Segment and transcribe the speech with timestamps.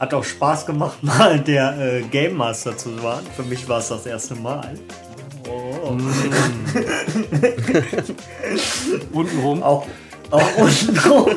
[0.00, 3.20] Hat auch Spaß gemacht, mal der äh, Game Master zu sein.
[3.36, 4.74] Für mich war es das erste Mal.
[5.46, 5.92] Oh.
[9.12, 9.62] Untenrum.
[9.62, 9.86] Auch,
[10.30, 11.30] auch untenrum.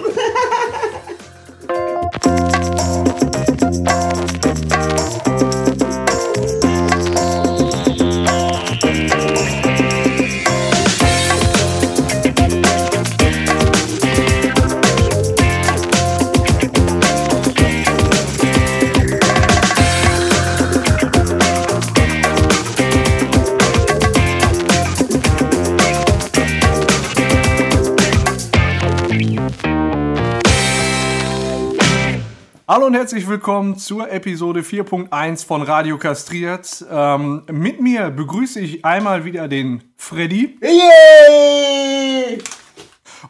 [32.84, 36.86] Hallo und herzlich willkommen zur Episode 4.1 von Radio Kastriert.
[36.92, 42.40] Ähm, mit mir begrüße ich einmal wieder den Freddy Yay!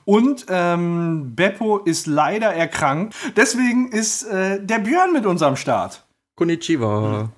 [0.05, 3.15] und ähm, Beppo ist leider erkrankt.
[3.35, 6.03] Deswegen ist äh, der Björn mit uns am Start.
[6.35, 7.29] Konnichiwa.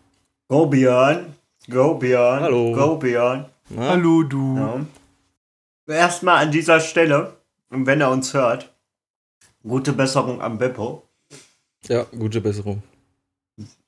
[0.48, 1.36] Go Björn.
[1.70, 2.40] Go Björn.
[2.40, 2.72] Hallo.
[2.72, 3.46] Go Björn.
[3.68, 3.90] Na?
[3.90, 4.56] Hallo du.
[4.56, 5.94] Ja.
[5.94, 7.34] Erstmal an dieser Stelle,
[7.70, 8.74] wenn er uns hört,
[9.68, 11.05] gute Besserung am Beppo.
[11.88, 12.82] Ja, gute Besserung.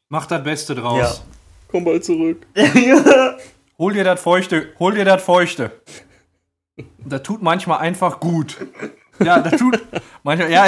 [0.09, 1.23] Mach das Beste draus.
[1.69, 2.45] Komm bald zurück.
[3.77, 4.73] Hol dir das Feuchte.
[4.79, 5.71] Hol dir das Feuchte.
[6.99, 8.57] Das tut manchmal einfach gut.
[9.19, 9.83] Ja, das tut
[10.23, 10.51] manchmal.
[10.51, 10.67] Ja,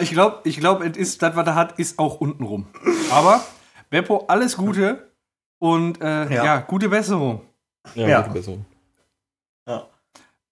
[0.00, 2.66] ich glaube, ich glaube, es ist das, was er hat, ist auch untenrum.
[3.10, 3.44] Aber
[3.90, 5.10] Beppo, alles Gute
[5.58, 6.44] und äh, ja.
[6.44, 6.56] Ja.
[6.60, 7.42] gute Besserung.
[7.94, 8.20] Ja, Ja.
[8.22, 8.64] gute Besserung.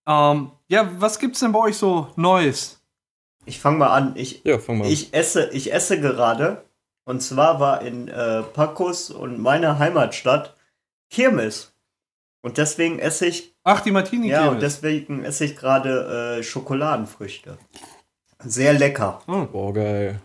[0.06, 2.77] Ähm, ja, was gibt's denn bei euch so Neues?
[3.48, 4.12] Ich fange mal an.
[4.16, 4.91] Ich, Ja, fang mal an.
[4.91, 6.64] ich esse, ich esse gerade.
[7.04, 10.55] Und zwar war in äh, Pacos und meiner Heimatstadt
[11.10, 11.72] Kirmes.
[12.42, 17.58] Und deswegen esse ich Ach, die Martini Ja, und deswegen esse ich gerade äh, Schokoladenfrüchte.
[18.44, 19.20] Sehr lecker.
[19.27, 20.20] Hm, Boah, geil.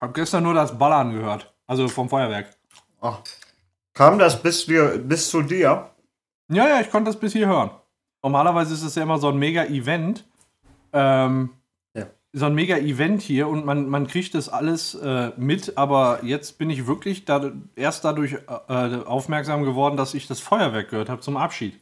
[0.00, 1.52] hab gestern nur das Ballern gehört.
[1.66, 2.50] Also vom Feuerwerk.
[3.00, 3.20] Ach.
[3.94, 5.90] Kam das bis, wir, bis zu dir?
[6.48, 7.70] Ja, ja, ich konnte das bis hier hören.
[8.22, 10.24] Normalerweise ist es ja immer so ein Mega-Event.
[10.92, 11.61] Ähm, Ja.
[12.34, 16.70] So ein Mega-Event hier und man, man kriegt das alles äh, mit, aber jetzt bin
[16.70, 18.38] ich wirklich da, erst dadurch
[18.68, 21.78] äh, aufmerksam geworden, dass ich das Feuerwerk gehört habe zum Abschied.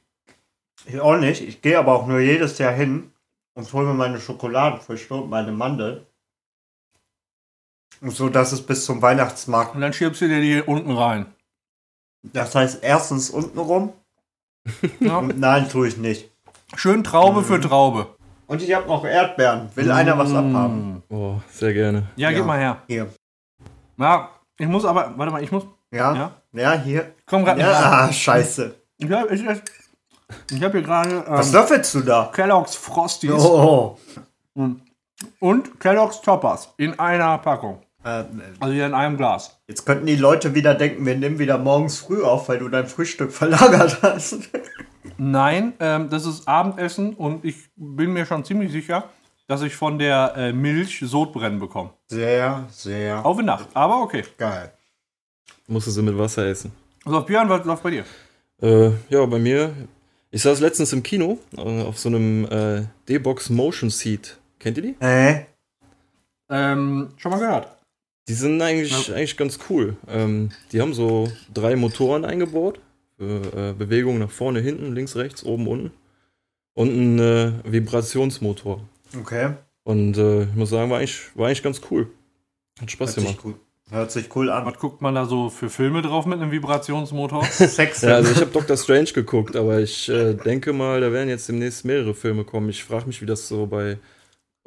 [0.86, 1.42] Ich auch nicht.
[1.42, 3.12] Ich gehe aber auch nur jedes Jahr hin
[3.54, 6.04] und hole mir meine Schokoladenfrüchte und meine Mandeln.
[8.00, 9.74] Und so, dass es bis zum Weihnachtsmarkt.
[9.74, 11.26] Und dann schiebst du dir die unten rein.
[12.22, 13.92] Das heißt, erstens unten rum.
[15.00, 15.22] Ja.
[15.22, 16.30] Nein, tue ich nicht.
[16.76, 18.14] Schön Traube für Traube.
[18.50, 19.68] Und ich habe noch Erdbeeren.
[19.76, 21.04] Will einer was abhaben?
[21.08, 22.02] Boah, sehr gerne.
[22.16, 22.36] Ja, Ja.
[22.36, 22.78] gib mal her.
[22.88, 23.06] Hier.
[23.96, 24.28] Ja,
[24.58, 26.14] ich muss aber, warte mal, ich muss, Ja?
[26.14, 26.30] Ja.
[26.52, 27.14] Ja, hier.
[27.26, 27.60] komm gerade.
[27.60, 27.70] Ja,
[28.08, 28.74] ah, scheiße.
[28.98, 29.42] Ich habe ich,
[30.50, 32.28] ich hab hier gerade Was ähm, löffelst du da?
[32.34, 33.96] Kellogg's Frosties Oh.
[35.38, 37.82] und Kellogg's Toppers in einer Packung.
[38.02, 38.24] Äh,
[38.58, 39.60] Also hier in einem Glas.
[39.68, 42.88] Jetzt könnten die Leute wieder denken, wir nehmen wieder morgens früh auf, weil du dein
[42.88, 44.38] Frühstück verlagert hast.
[45.16, 49.04] Nein, ähm, das ist Abendessen und ich bin mir schon ziemlich sicher,
[49.46, 51.90] dass ich von der äh, Milch Sodbrennen bekomme.
[52.08, 54.24] Sehr, sehr Auf in Nacht, aber okay.
[54.38, 54.72] geil.
[55.66, 56.72] Musste sie mit Wasser essen.
[57.04, 58.04] Also Björn, was läuft bei dir?
[58.62, 59.74] Äh, ja, bei mir.
[60.30, 64.38] Ich saß letztens im Kino äh, auf so einem äh, D-Box Motion Seat.
[64.58, 64.96] Kennt ihr die?
[65.00, 65.46] Hä?
[66.50, 67.68] Ähm, schon mal gehört.
[68.28, 69.96] Die sind eigentlich, eigentlich ganz cool.
[70.06, 72.78] Ähm, die haben so drei Motoren eingebaut.
[73.20, 75.90] Für äh, Bewegungen nach vorne, hinten, links, rechts, oben, unten.
[76.72, 78.80] Und einen äh, Vibrationsmotor.
[79.20, 79.50] Okay.
[79.84, 82.08] Und äh, ich muss sagen, war eigentlich, war eigentlich ganz cool.
[82.80, 83.36] Hat Spaß Hört gemacht.
[83.36, 83.54] sich, cool.
[83.90, 84.64] Hört sich cool an.
[84.64, 87.44] Was guckt man da so für Filme drauf mit einem Vibrationsmotor?
[87.50, 88.00] Sex.
[88.00, 91.46] Ja, also ich habe Doctor Strange geguckt, aber ich äh, denke mal, da werden jetzt
[91.46, 92.70] demnächst mehrere Filme kommen.
[92.70, 93.98] Ich frage mich, wie das so bei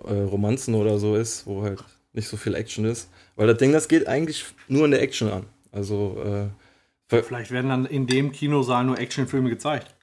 [0.03, 3.09] äh, Romanzen oder so ist, wo halt nicht so viel Action ist.
[3.35, 5.47] Weil das Ding, das geht eigentlich nur in der Action an.
[5.72, 6.62] Also, äh,
[7.09, 9.94] Vielleicht werden dann in dem Kinosaal nur Actionfilme gezeigt.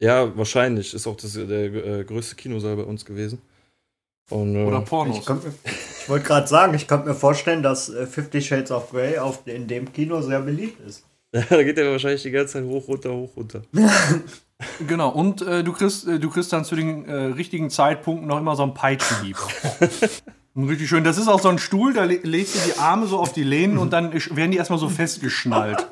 [0.00, 0.94] ja, wahrscheinlich.
[0.94, 3.40] Ist auch das, der äh, größte Kinosaal bei uns gewesen.
[4.30, 5.28] Und, äh, Oder ich Pornos.
[5.28, 5.40] mir-
[6.02, 9.46] ich wollte gerade sagen, ich könnte mir vorstellen, dass äh, Fifty Shades of Grey auf,
[9.46, 11.04] in dem Kino sehr beliebt ist.
[11.32, 13.62] da geht der wahrscheinlich die ganze Zeit hoch, runter, hoch, runter.
[14.88, 18.38] Genau, und äh, du, kriegst, äh, du kriegst dann zu den äh, richtigen Zeitpunkten noch
[18.40, 19.36] immer so einen Peitschenhieb.
[20.56, 21.04] Richtig schön.
[21.04, 23.44] Das ist auch so ein Stuhl, da le legst du die Arme so auf die
[23.44, 25.86] Lehnen und dann werden die erstmal so festgeschnallt.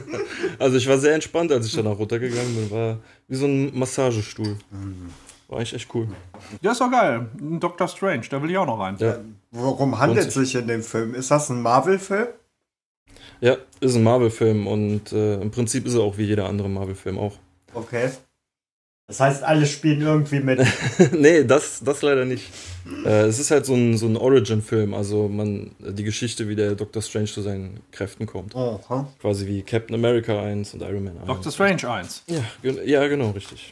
[0.58, 2.70] Also ich war sehr entspannt, als ich danach runtergegangen bin.
[2.70, 2.98] War
[3.28, 4.56] wie so ein Massagestuhl.
[5.48, 6.08] War eigentlich echt cool.
[6.60, 7.28] Ja, ist doch geil.
[7.38, 8.96] Ein Doctor Strange, da will ich auch noch rein.
[8.98, 9.18] Ja.
[9.50, 11.14] Worum handelt es sich in dem Film?
[11.14, 12.28] Ist das ein Marvel-Film?
[13.40, 17.18] Ja, ist ein Marvel-Film und äh, im Prinzip ist er auch wie jeder andere Marvel-Film
[17.18, 17.34] auch.
[17.74, 18.10] Okay.
[19.08, 20.60] Das heißt, alle spielen irgendwie mit.
[21.12, 22.50] nee, das, das leider nicht.
[23.04, 26.74] Äh, es ist halt so ein, so ein Origin-Film, also man, die Geschichte, wie der
[26.74, 28.56] Doctor Strange zu seinen Kräften kommt.
[28.56, 29.06] Oh, huh?
[29.20, 31.26] Quasi wie Captain America 1 und Iron Man 1.
[31.26, 32.24] Doctor Strange 1.
[32.26, 33.70] Ja, ja genau, richtig.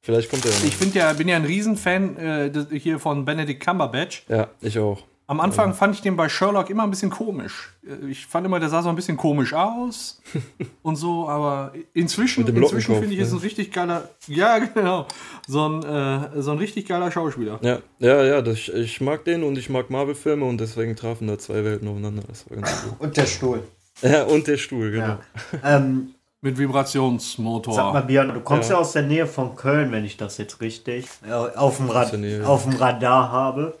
[0.00, 0.58] Vielleicht kommt er ja.
[0.58, 0.64] noch.
[0.64, 4.24] Ich ja, bin ja ein Riesenfan äh, hier von Benedict Cumberbatch.
[4.28, 5.02] Ja, ich auch.
[5.30, 7.72] Am Anfang fand ich den bei Sherlock immer ein bisschen komisch.
[7.86, 10.20] Äh, Ich fand immer, der sah so ein bisschen komisch aus
[10.82, 15.06] und so, aber inzwischen, inzwischen finde ich, ist ein richtig geiler, ja genau,
[15.46, 17.60] so ein, äh, so ein richtig geiler Schauspieler.
[17.62, 21.38] Ja, ja, ja, das, ich mag den und ich mag Marvel-Filme und deswegen trafen da
[21.38, 22.24] zwei Welten aufeinander.
[22.26, 22.96] Das war ganz cool.
[22.98, 23.62] Und der Stuhl.
[24.02, 25.18] Ja, und der Stuhl, genau.
[25.62, 25.76] Ja.
[25.76, 27.74] Ähm, Mit Vibrationsmotor.
[27.74, 28.74] sag mal, Björn, du kommst ja.
[28.74, 28.80] Ja.
[28.80, 32.12] aus der Nähe von Köln, wenn ich das jetzt richtig äh, auf, dem Rad
[32.44, 33.78] auf dem Radar habe.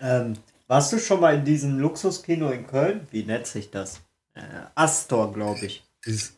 [0.00, 0.34] Ähm,
[0.70, 3.08] warst du schon mal in diesem Luxuskino in Köln?
[3.10, 4.02] Wie nennt sich das?
[4.34, 4.42] Äh,
[4.76, 5.82] Astor, glaube ich.
[6.06, 6.34] Dieses,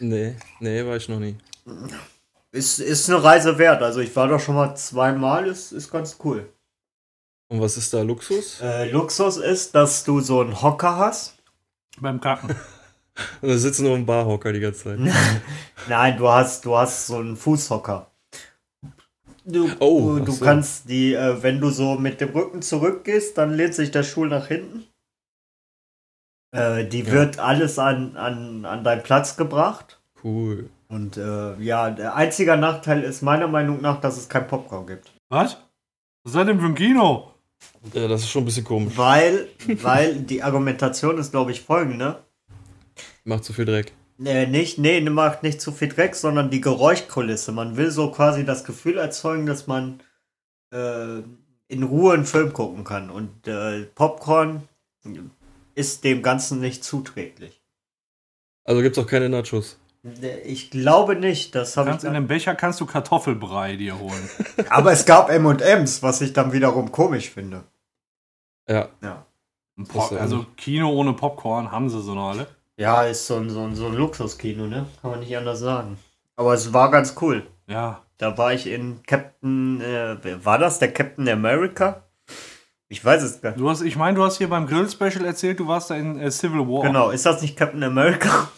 [0.00, 1.36] nee, nee, war ich noch nie.
[2.50, 3.80] Ist, ist eine Reise wert.
[3.80, 6.52] Also ich war doch schon mal zweimal, ist, ist ganz cool.
[7.46, 8.60] Und was ist da Luxus?
[8.60, 11.38] Äh, Luxus ist, dass du so einen Hocker hast.
[12.00, 12.50] Beim Kacken.
[13.40, 14.98] Und da sitzen nur ein Barhocker die ganze Zeit.
[15.88, 18.10] Nein, du hast, du hast so einen Fußhocker.
[19.44, 20.44] Du, Oh, du, so.
[20.44, 24.28] kannst die, äh, wenn du so mit dem Rücken zurückgehst, dann lehnt sich der Stuhl
[24.28, 24.84] nach hinten.
[26.52, 27.12] Äh, die Ja.
[27.12, 30.00] wird alles an, an, an deinen Platz gebracht.
[30.22, 30.70] Cool.
[30.88, 35.12] Und äh, ja, der einzige Nachteil ist meiner Meinung nach, dass es kein Popcorn gibt.
[35.28, 35.56] Was?
[36.22, 37.30] Was ist das denn für ein Kino?
[37.92, 38.96] Ja, das ist schon ein bisschen komisch.
[38.96, 39.48] Weil,
[39.82, 42.22] weil die Argumentation ist, glaube ich, folgende.
[43.24, 43.92] Macht zu viel Dreck.
[44.22, 47.52] Äh, nicht, nee, ne, macht nicht zu viel Dreck, sondern die Geräuschkulisse.
[47.52, 50.00] Man will so quasi das Gefühl erzeugen, dass man
[50.72, 51.22] äh,
[51.68, 53.10] in Ruhe einen Film gucken kann.
[53.10, 54.68] Und äh, Popcorn
[55.74, 57.60] ist dem Ganzen nicht zuträglich.
[58.64, 59.78] Also gibt's auch keine Nachos.
[60.44, 61.92] Ich glaube nicht, das habe ich.
[61.92, 64.30] Kannst in einem Becher kannst du Kartoffelbrei dir holen.
[64.68, 67.64] Aber es gab M&M's, was ich dann wiederum komisch finde.
[68.68, 69.26] Ja, ja
[70.18, 72.46] also Kino ohne Popcorn haben sie so noch alle.
[72.76, 74.86] Ja, ist so ein, so ein, so ein Luxuskino, ne?
[75.00, 75.96] Kann man nicht anders sagen.
[76.36, 77.46] Aber es war ganz cool.
[77.68, 78.02] Ja.
[78.18, 82.02] Da war ich in Captain, äh, wer war das der Captain America?
[82.88, 83.60] Ich weiß es gar nicht.
[83.60, 86.30] Du hast, ich meine, du hast hier beim Grill-Special erzählt, du warst da in äh,
[86.30, 86.82] Civil War.
[86.82, 88.48] Genau, ist das nicht Captain America?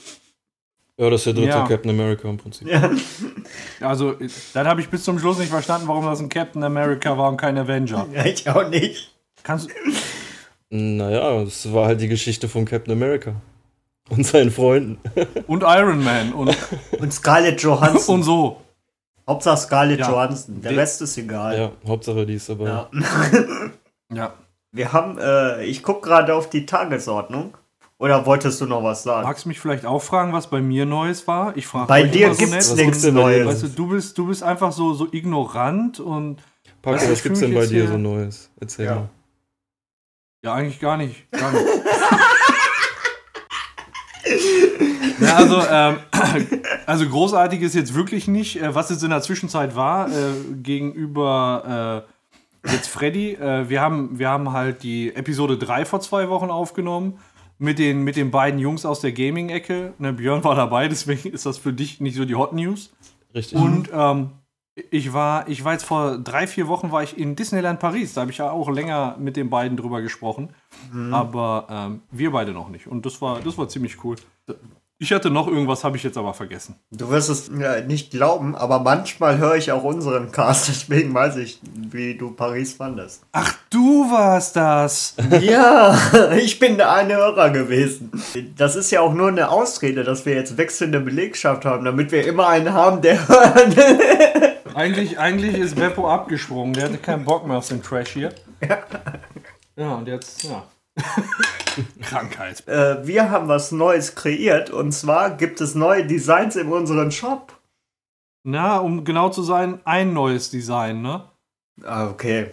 [0.98, 1.66] ja, das ist der dritte Ja.
[1.66, 2.68] Captain America im Prinzip.
[2.68, 2.90] ja.
[3.80, 4.14] Also,
[4.54, 7.36] dann habe ich bis zum Schluss nicht verstanden, warum das ein Captain America war und
[7.36, 8.06] kein Avenger.
[8.12, 9.14] ja, ich auch nicht.
[9.42, 9.68] Kannst
[10.70, 13.36] Naja, es war halt die Geschichte von Captain America.
[14.08, 14.98] Und seinen Freunden.
[15.46, 16.56] und Iron Man und,
[17.00, 18.16] Und Scarlett Johansson.
[18.16, 18.60] und so.
[19.28, 20.10] Hauptsache Scarlett Ja.
[20.10, 20.60] Johansson.
[20.62, 21.58] Der Rest ist egal.
[21.58, 22.66] Ja, Hauptsache die ist dabei.
[22.66, 22.88] Ja.
[24.14, 24.32] Ja.
[24.72, 27.56] Wir haben, äh, ich gucke gerade auf die Tagesordnung.
[27.98, 29.26] Oder wolltest du noch was sagen?
[29.26, 31.56] Magst du mich vielleicht auch fragen, was bei mir Neues war?
[31.56, 32.70] Ich frage Bei dir so gibt's.
[32.70, 33.02] Was nichts?
[33.04, 33.46] Neues.
[33.46, 36.42] Weißt du, du bist, du bist einfach so, so ignorant und
[36.82, 38.50] Paco, was ich gibt's denn bei dir hier- so Neues?
[38.60, 38.94] Erzähl Ja.
[38.96, 39.08] mal.
[40.44, 41.28] ja, eigentlich gar nicht.
[41.32, 41.64] Gar nicht.
[45.20, 45.98] ja, also, ähm,
[46.86, 50.12] also großartig ist jetzt wirklich nicht, äh, was jetzt in der Zwischenzeit war, äh,
[50.62, 52.04] gegenüber
[52.64, 53.34] äh, jetzt Freddy.
[53.34, 57.18] Äh, wir, haben, wir haben halt die Episode 3 vor zwei Wochen aufgenommen.
[57.58, 59.94] Mit den, mit den beiden Jungs aus der Gaming-Ecke.
[59.98, 62.92] Ne, Björn war dabei, deswegen ist das für dich nicht so die Hot News.
[63.34, 63.58] Richtig.
[63.58, 64.32] Und ähm,
[64.90, 68.12] ich war, ich war jetzt vor drei, vier Wochen war ich in Disneyland Paris.
[68.14, 70.50] Da habe ich ja auch länger mit den beiden drüber gesprochen.
[71.12, 72.86] Aber ähm, wir beide noch nicht.
[72.86, 74.16] Und das war, das war ziemlich cool.
[74.98, 76.76] Ich hatte noch irgendwas, habe ich jetzt aber vergessen.
[76.90, 81.36] Du wirst es äh, nicht glauben, aber manchmal höre ich auch unseren Cast, deswegen weiß
[81.36, 81.60] ich,
[81.90, 83.22] wie du Paris fandest.
[83.32, 85.14] Ach, du warst das.
[85.42, 85.98] Ja,
[86.34, 88.10] ich bin der eine Hörer gewesen.
[88.56, 92.26] Das ist ja auch nur eine Ausrede, dass wir jetzt wechselnde Belegschaft haben, damit wir
[92.26, 93.76] immer einen haben, der hört.
[94.76, 96.74] Eigentlich, eigentlich ist Beppo abgesprungen.
[96.74, 98.34] Der hatte keinen Bock mehr auf den Trash hier.
[99.74, 100.66] Ja, und jetzt, ja.
[102.02, 102.68] Krankheit.
[102.68, 107.58] äh, wir haben was Neues kreiert und zwar gibt es neue Designs in unserem Shop.
[108.44, 111.24] Na, um genau zu sein, ein neues Design, ne?
[111.82, 112.52] Ah, okay.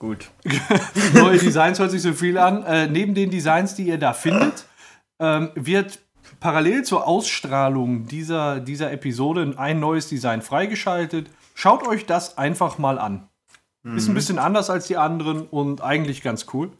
[0.00, 0.28] Gut.
[1.14, 2.64] Neue Designs hört sich so viel an.
[2.64, 4.64] Äh, neben den Designs, die ihr da findet,
[5.20, 6.00] ähm, wird
[6.40, 11.28] parallel zur Ausstrahlung dieser, dieser Episode ein neues Design freigeschaltet.
[11.60, 13.28] Schaut euch das einfach mal an.
[13.94, 16.70] Ist ein bisschen anders als die anderen und eigentlich ganz cool.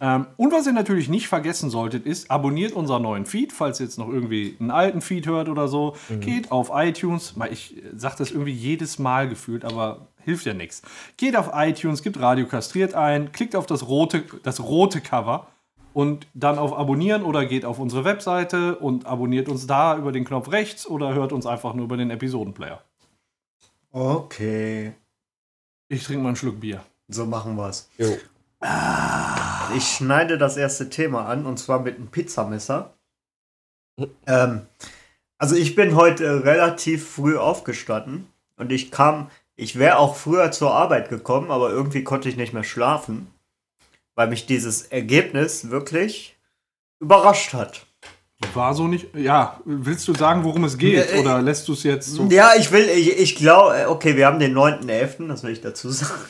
[0.00, 3.86] Ähm, und was ihr natürlich nicht vergessen solltet, ist, abonniert unseren neuen Feed, falls ihr
[3.86, 5.96] jetzt noch irgendwie einen alten Feed hört oder so.
[6.20, 7.34] Geht auf iTunes.
[7.50, 10.82] Ich sage das irgendwie jedes Mal gefühlt, aber hilft ja nichts.
[11.16, 15.48] Geht auf iTunes, gibt Radio Kastriert ein, klickt auf das rote, das rote Cover
[15.92, 20.24] und dann auf Abonnieren oder geht auf unsere Webseite und abonniert uns da über den
[20.24, 22.82] Knopf rechts oder hört uns einfach nur über den Episodenplayer.
[23.92, 24.92] Okay.
[25.88, 26.84] Ich trinke mal einen Schluck Bier.
[27.08, 27.88] So machen wir's.
[27.98, 28.18] Jo.
[29.76, 32.94] Ich schneide das erste Thema an und zwar mit einem Pizzamesser.
[34.26, 34.66] Ähm,
[35.38, 38.26] also ich bin heute relativ früh aufgestanden
[38.56, 42.52] und ich kam, ich wäre auch früher zur Arbeit gekommen, aber irgendwie konnte ich nicht
[42.52, 43.32] mehr schlafen,
[44.14, 46.36] weil mich dieses Ergebnis wirklich
[47.00, 47.85] überrascht hat.
[48.52, 49.14] War so nicht.
[49.14, 51.10] Ja, willst du sagen, worum es geht?
[51.10, 52.24] Ja, äh, oder lässt du es jetzt so?
[52.24, 55.90] Ja, ich will, ich, ich glaube, okay, wir haben den 9.11., das will ich dazu
[55.90, 56.20] sagen.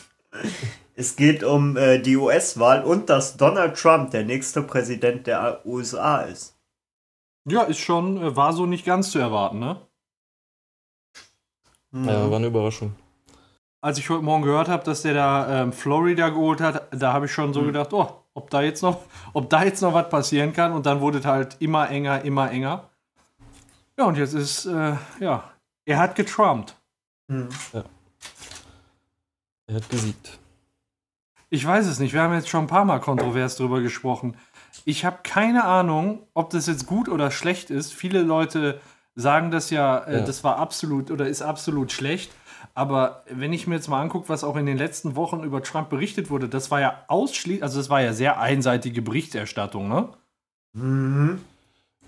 [0.95, 6.21] Es geht um äh, die US-Wahl und dass Donald Trump der nächste Präsident der USA
[6.23, 6.55] ist.
[7.49, 9.81] Ja, ist schon, äh, war so nicht ganz zu erwarten, ne?
[11.93, 12.95] Ja, war eine Überraschung.
[13.81, 17.27] Als ich heute Morgen gehört habe, dass der da ähm, Florida geholt hat, da habe
[17.27, 17.67] ich schon so Mhm.
[17.69, 19.01] gedacht, oh, ob da jetzt noch,
[19.33, 20.73] ob da jetzt noch was passieren kann.
[20.73, 22.91] Und dann wurde es halt immer enger, immer enger.
[23.99, 25.45] Ja, und jetzt ist, äh, ja,
[25.87, 26.77] er hat getrumpt.
[27.31, 27.49] Hm.
[29.67, 30.39] Er hat gesiegt.
[31.49, 32.13] Ich weiß es nicht.
[32.13, 34.37] Wir haben jetzt schon ein paar Mal kontrovers drüber gesprochen.
[34.85, 37.95] Ich habe keine Ahnung, ob das jetzt gut oder schlecht ist.
[37.95, 38.81] Viele Leute
[39.15, 40.25] sagen das ja, äh, Ja.
[40.25, 42.31] das war absolut oder ist absolut schlecht.
[42.75, 45.89] Aber wenn ich mir jetzt mal angucke, was auch in den letzten Wochen über Trump
[45.89, 50.09] berichtet wurde, das war ja ausschließlich, also das war ja sehr einseitige Berichterstattung, ne?
[50.75, 51.41] Mhm.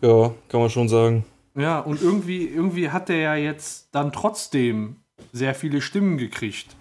[0.00, 1.24] Ja, kann man schon sagen.
[1.54, 4.96] Ja, und irgendwie, irgendwie hat der ja jetzt dann trotzdem
[5.32, 6.76] sehr viele Stimmen gekriegt.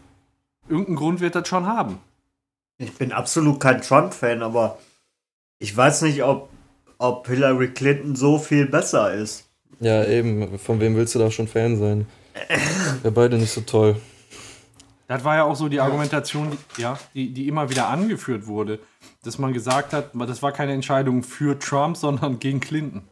[0.69, 1.99] Irgendeinen Grund wird das schon haben.
[2.77, 4.77] Ich bin absolut kein Trump-Fan, aber
[5.59, 6.49] ich weiß nicht, ob,
[6.99, 9.45] ob Hillary Clinton so viel besser ist.
[9.79, 10.59] Ja, eben.
[10.59, 12.07] Von wem willst du da schon Fan sein?
[13.01, 13.95] Wir beide nicht so toll.
[15.07, 18.79] Das war ja auch so die Argumentation, die, ja, die, die immer wieder angeführt wurde,
[19.23, 23.03] dass man gesagt hat, das war keine Entscheidung für Trump, sondern gegen Clinton.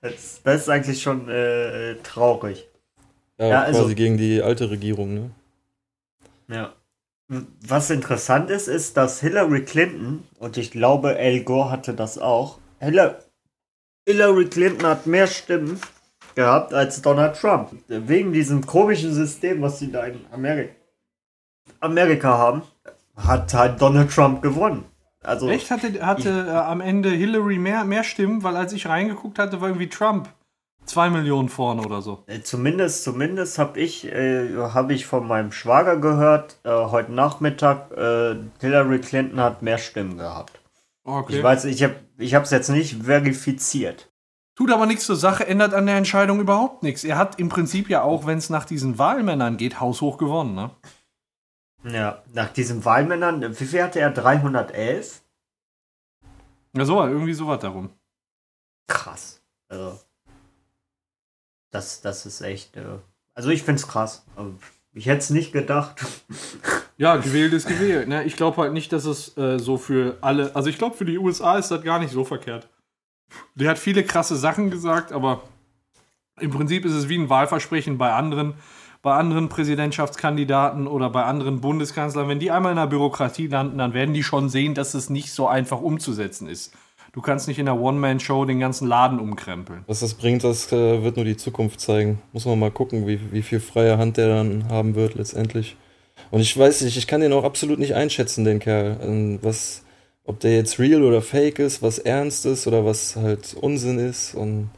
[0.00, 2.68] Das, das ist eigentlich schon äh, traurig.
[3.38, 5.30] Ja, Ja, also- quasi gegen die alte Regierung, ne?
[6.48, 6.72] Ja.
[7.66, 12.58] Was interessant ist, ist, dass Hillary Clinton, und ich glaube, Al Gore hatte das auch,
[12.80, 13.16] Hilla-
[14.06, 15.78] Hillary Clinton hat mehr Stimmen
[16.34, 17.70] gehabt als Donald Trump.
[17.88, 20.72] Wegen diesem komischen System, was sie da in Amerika,
[21.80, 22.62] Amerika haben,
[23.16, 24.84] hat halt Donald Trump gewonnen.
[25.22, 29.38] Also, Echt hatte, hatte äh, am Ende Hillary mehr, mehr Stimmen, weil als ich reingeguckt
[29.38, 30.28] hatte, war irgendwie Trump
[30.88, 32.24] zwei Millionen vorne oder so.
[32.26, 37.92] Äh, Zumindest, zumindest habe ich, äh, hab ich von meinem Schwager gehört, äh, heute Nachmittag,
[37.92, 40.60] äh, Hillary Clinton hat mehr Stimmen gehabt.
[41.04, 41.36] Okay.
[41.36, 44.10] Ich weiß, ich habe ich es jetzt nicht verifiziert.
[44.58, 47.04] Tut aber nichts zur Sache, ändert an der Entscheidung überhaupt nichts.
[47.04, 50.72] Er hat im Prinzip ja auch, wenn es nach diesen Wahlmännern geht, haushoch gewonnen, ne?
[51.84, 54.10] Ja, nach diesen Wahlmännern, wie viel hatte er?
[54.10, 55.22] 311?
[56.76, 57.90] Ja, so, irgendwie sowas darum.
[58.88, 59.40] Krass.
[59.68, 60.00] Also,
[61.70, 62.98] das, das ist echt, äh,
[63.34, 64.26] also ich finde es krass.
[64.92, 66.04] Ich hätte es nicht gedacht.
[67.00, 68.08] Ja, gewählt ist gewählt.
[68.08, 68.24] Ne?
[68.24, 70.56] Ich glaube halt nicht, dass es äh, so für alle.
[70.56, 72.68] Also ich glaube, für die USA ist das gar nicht so verkehrt.
[73.54, 75.42] Der hat viele krasse Sachen gesagt, aber
[76.40, 78.54] im Prinzip ist es wie ein Wahlversprechen bei anderen,
[79.02, 82.28] bei anderen Präsidentschaftskandidaten oder bei anderen Bundeskanzlern.
[82.28, 85.32] Wenn die einmal in der Bürokratie landen, dann werden die schon sehen, dass es nicht
[85.32, 86.72] so einfach umzusetzen ist.
[87.12, 89.82] Du kannst nicht in der One-Man-Show den ganzen Laden umkrempeln.
[89.86, 92.20] Was das bringt, das äh, wird nur die Zukunft zeigen.
[92.32, 95.76] Muss man mal gucken, wie, wie viel freie Hand der dann haben wird letztendlich.
[96.30, 98.98] Und ich weiß nicht, ich kann den auch absolut nicht einschätzen, den Kerl.
[99.02, 99.84] Ähm, Was,
[100.28, 104.34] ob der jetzt real oder fake ist, was ernst ist oder was halt Unsinn ist.
[104.34, 104.68] Und,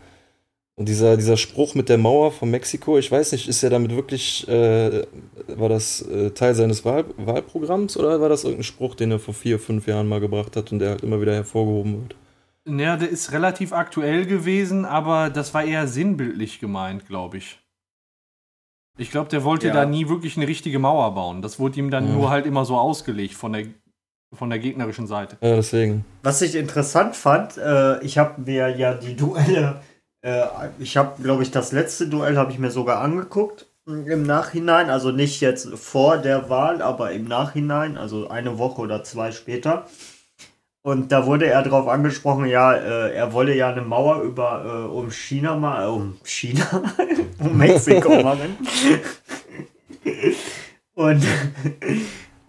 [0.77, 3.91] und dieser, dieser Spruch mit der Mauer von Mexiko, ich weiß nicht, ist er damit
[3.95, 5.05] wirklich, äh,
[5.49, 9.35] war das äh, Teil seines Wahl, Wahlprogramms oder war das irgendein Spruch, den er vor
[9.35, 12.81] vier, fünf Jahren mal gebracht hat und der halt immer wieder hervorgehoben wird?
[12.81, 17.59] Ja, der ist relativ aktuell gewesen, aber das war eher sinnbildlich gemeint, glaube ich.
[18.99, 19.73] Ich glaube, der wollte Ja.
[19.73, 21.43] da nie wirklich eine richtige Mauer bauen.
[21.43, 22.15] Das wurde ihm dann Ja.
[22.15, 23.67] nur halt immer so ausgelegt von der,
[24.33, 25.37] von der gegnerischen Seite.
[25.41, 26.05] Ja, deswegen.
[26.23, 29.81] Was ich interessant fand, äh, ich habe mir ja die Duelle,
[30.23, 30.45] äh,
[30.79, 34.91] ich habe, glaube ich, das letzte Duell habe ich mir sogar angeguckt mh, im Nachhinein,
[34.91, 39.87] also nicht jetzt vor der Wahl, aber im Nachhinein, also eine Woche oder zwei später.
[40.83, 44.91] Und da wurde er darauf angesprochen, ja, äh, er wolle ja eine Mauer über äh,
[44.91, 46.67] um China mal, äh, um China,
[47.39, 48.57] um Mexiko machen.
[50.95, 51.23] Und,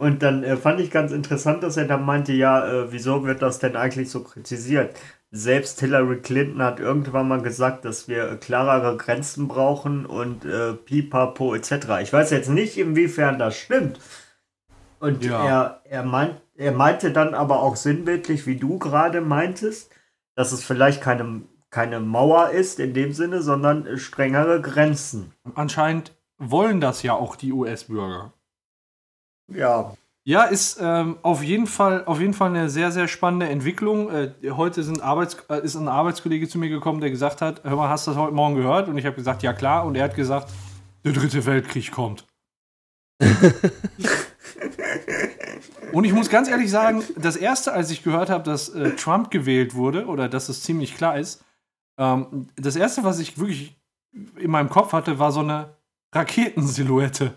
[0.01, 3.43] und dann äh, fand ich ganz interessant, dass er dann meinte, ja, äh, wieso wird
[3.43, 4.99] das denn eigentlich so kritisiert?
[5.29, 10.73] Selbst Hillary Clinton hat irgendwann mal gesagt, dass wir äh, klarere Grenzen brauchen und äh,
[10.73, 12.01] pipapo etc.
[12.01, 13.99] Ich weiß jetzt nicht, inwiefern das stimmt.
[14.99, 15.45] Und Ja.
[15.45, 19.91] er, er, meint, er meinte dann aber auch sinnbildlich, wie du gerade meintest,
[20.33, 25.31] dass es vielleicht keine, keine Mauer ist in dem Sinne, sondern äh, strengere Grenzen.
[25.53, 28.33] Anscheinend wollen das ja auch die US-Bürger.
[29.47, 29.93] Ja.
[30.23, 34.11] Ja, ist ähm, auf, jeden Fall, auf jeden Fall eine sehr, sehr spannende Entwicklung.
[34.11, 37.75] Äh, heute sind Arbeits äh, ist ein Arbeitskollege zu mir gekommen, der gesagt hat, hör
[37.75, 38.87] mal, hast du das heute Morgen gehört?
[38.87, 39.83] Und ich habe gesagt, ja klar.
[39.83, 40.51] Und er hat gesagt,
[41.03, 42.27] der dritte Weltkrieg kommt.
[45.91, 49.31] Und ich muss ganz ehrlich sagen, das erste, als ich gehört habe, dass äh, Trump
[49.31, 51.43] gewählt wurde, oder dass es ziemlich klar ist,
[51.97, 53.75] ähm, das erste, was ich wirklich
[54.37, 55.75] in meinem Kopf hatte, war so eine
[56.13, 57.33] Raketensilhouette.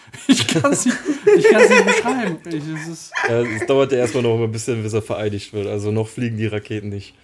[0.26, 0.96] Ich kann es nicht,
[1.36, 2.38] ich kann's nicht beschreiben.
[2.46, 5.66] Ich, es ist Ja, es dauert ja erstmal noch ein bisschen, bis er vereidigt wird.
[5.66, 7.14] Also noch fliegen die Raketen nicht.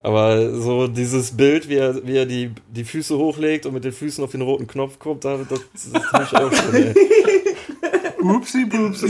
[0.00, 3.92] Aber so dieses Bild, wie er, wie er die, die Füße hochlegt und mit den
[3.92, 5.60] Füßen auf den roten Knopf kommt, da- das,
[5.92, 6.74] das habe ich auch schon.
[6.74, 6.94] Ey.
[8.22, 9.08] Upsi, pupsi.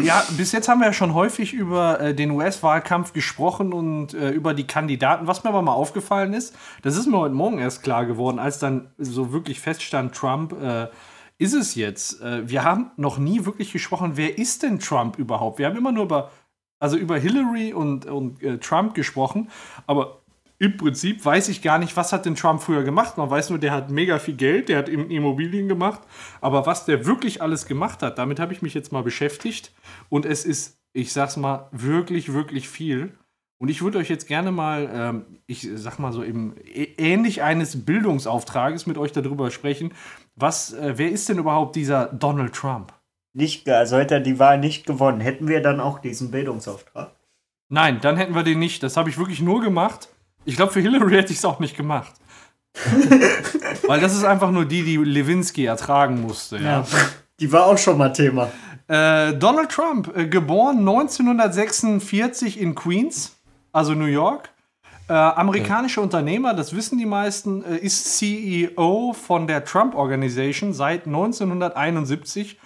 [0.00, 4.30] Ja, bis jetzt haben wir ja schon häufig über äh, den US-Wahlkampf gesprochen und äh,
[4.30, 5.26] über die Kandidaten.
[5.26, 8.60] Was mir aber mal aufgefallen ist, das ist mir heute Morgen erst klar geworden, als
[8.60, 10.86] dann so wirklich feststand, Trump äh,
[11.38, 12.20] ist es jetzt.
[12.20, 15.58] Äh, wir haben noch nie wirklich gesprochen, wer ist denn Trump überhaupt?
[15.58, 16.30] Wir haben immer nur über,
[16.80, 19.50] also über Hillary und, und äh, Trump gesprochen,
[19.86, 20.22] aber
[20.60, 23.16] im Prinzip weiß ich gar nicht, was hat denn Trump früher gemacht.
[23.16, 26.00] Man weiß nur, der hat mega viel Geld, der hat Im- Immobilien gemacht.
[26.40, 29.72] Aber was der wirklich alles gemacht hat, damit habe ich mich jetzt mal beschäftigt.
[30.08, 33.16] Und es ist, ich sag's mal, wirklich, wirklich viel.
[33.60, 36.54] Und ich würde euch jetzt gerne mal, ähm, ich sag mal so, ä-
[36.98, 39.92] ähnlich eines Bildungsauftrages mit euch darüber sprechen.
[40.38, 42.92] Was, äh, wer ist denn überhaupt dieser Donald Trump?
[43.32, 47.10] Nicht, also hätte er die Wahl nicht gewonnen, hätten wir dann auch diesen Bildungsauftrag.
[47.68, 48.82] Nein, dann hätten wir den nicht.
[48.82, 50.08] Das habe ich wirklich nur gemacht.
[50.44, 52.12] Ich glaube, für Hillary hätte ich es auch nicht gemacht.
[53.86, 56.58] Weil das ist einfach nur die, die Lewinsky ertragen musste.
[56.58, 56.86] Ja.
[57.40, 58.50] Die war auch schon mal Thema.
[58.86, 63.36] Äh, Donald Trump, äh, geboren 1946 in Queens,
[63.72, 64.50] also New York.
[65.08, 71.06] Äh, amerikanischer Unternehmer, das wissen die meisten, äh, ist CEO von der Trump Organization seit
[71.06, 72.58] 1971.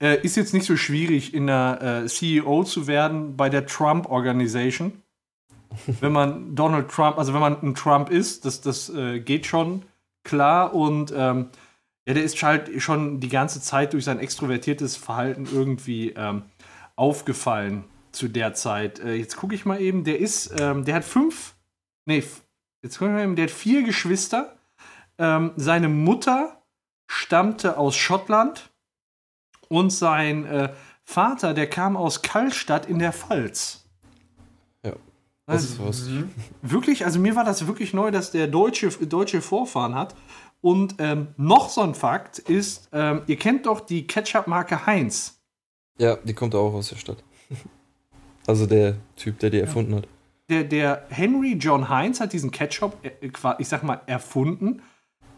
[0.00, 4.08] Äh, ist jetzt nicht so schwierig, in der äh, CEO zu werden bei der Trump
[4.08, 5.02] Organization.
[6.00, 9.82] wenn man Donald Trump, also wenn man ein Trump ist, das, das äh, geht schon
[10.24, 11.48] klar und ähm,
[12.06, 16.42] ja, der ist halt schon die ganze Zeit durch sein extrovertiertes Verhalten irgendwie ähm,
[16.96, 18.98] aufgefallen zu der Zeit.
[19.00, 21.51] Äh, jetzt gucke ich mal eben, der ist, ähm, der hat fünf,
[22.06, 22.22] nee,
[22.82, 24.56] jetzt gucken wir mal eben, der hat vier Geschwister.
[25.18, 26.62] Ähm, seine Mutter
[27.06, 28.70] stammte aus Schottland
[29.68, 30.72] und sein äh,
[31.04, 33.84] Vater, der kam aus Kallstadt in der Pfalz.
[34.84, 34.92] Ja.
[35.46, 36.10] Das Also, ist was.
[36.62, 40.14] Wirklich, also mir war das wirklich neu, dass der deutsche, deutsche Vorfahren hat.
[40.60, 45.40] Und ähm, noch so ein Fakt ist, ähm, ihr kennt doch die Ketchup-Marke Heinz.
[45.98, 47.22] Ja, die kommt auch aus der Stadt.
[48.44, 50.08] Also der Typ, der die erfunden hat.
[50.48, 53.10] Der, der Henry John Heinz hat diesen Ketchup, äh,
[53.58, 54.82] ich sag mal, erfunden.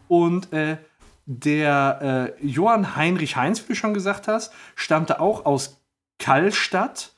[0.08, 0.78] Und äh,
[1.26, 5.80] der äh, Johann Heinrich Heinz, wie du schon gesagt hast, stammte auch aus
[6.18, 7.12] Kallstadt.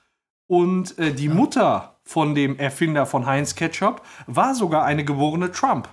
[0.46, 5.88] Und äh, die Mutter von dem Erfinder von Heinz Ketchup war sogar eine geborene Trump.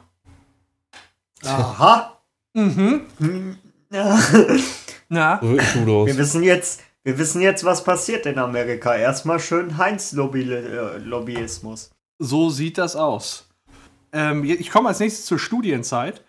[1.44, 2.20] Aha.
[2.54, 3.58] Mhm.
[3.92, 4.20] Ja.
[5.10, 6.06] Na, So.
[6.06, 8.96] Wir wissen jetzt, wir wissen jetzt, was passiert in Amerika.
[8.96, 11.92] Erstmal schön Heinz-Lobbyismus.
[12.20, 13.50] So sieht das aus.
[14.14, 16.22] Ähm, ich komme als nächstes zur Studienzeit.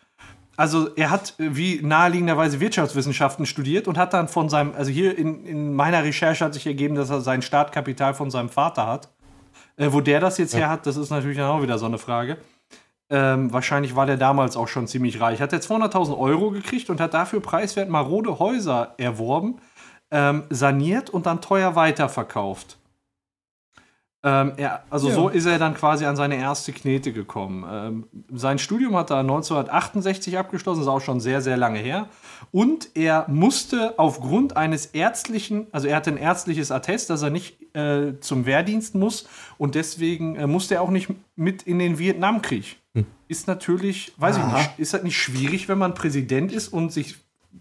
[0.56, 5.16] Also er hat äh, wie naheliegenderweise Wirtschaftswissenschaften studiert und hat dann von seinem, also hier
[5.16, 9.10] in, in meiner Recherche hat sich ergeben, dass er sein Startkapital von seinem Vater hat.
[9.76, 11.98] Äh, wo der das jetzt her hat, das ist natürlich dann auch wieder so eine
[11.98, 12.38] Frage.
[13.10, 15.40] Ähm, wahrscheinlich war der damals auch schon ziemlich reich.
[15.40, 19.58] Hat er 200.000 Euro gekriegt und hat dafür preiswert marode Häuser erworben,
[20.10, 22.78] ähm, saniert und dann teuer weiterverkauft.
[24.26, 25.14] Ähm, er, also Ja.
[25.14, 27.62] so ist er dann quasi an seine erste Knete gekommen.
[27.70, 32.08] Ähm, sein Studium hat er 1968 abgeschlossen, ist auch schon sehr, sehr lange her.
[32.50, 37.76] Und er musste aufgrund eines ärztlichen, also er hatte ein ärztliches Attest, dass er nicht
[37.76, 42.76] äh, zum Wehrdienst muss und deswegen äh, musste er auch nicht mit in den Vietnamkrieg.
[43.28, 44.46] Ist natürlich, weiß Aha.
[44.46, 47.16] ich nicht, ist das nicht schwierig, wenn man Präsident ist und sich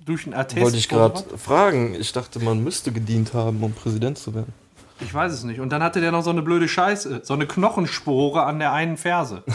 [0.06, 1.96] durch einen Attest Wollte ich gerade fragen.
[1.96, 4.54] Ich dachte, man müsste gedient haben, um Präsident zu werden.
[5.00, 5.60] Ich weiß es nicht.
[5.60, 8.98] Und dann hatte der noch so eine blöde Scheiße, so eine Knochenspore an der einen
[8.98, 9.44] Ferse.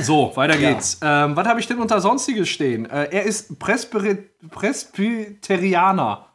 [0.00, 0.70] So, weiter Ja.
[0.70, 1.00] geht's.
[1.02, 2.88] Ähm, was habe ich denn unter Sonstiges stehen?
[2.88, 6.26] Äh, er ist Presbyri- Presbyterianer.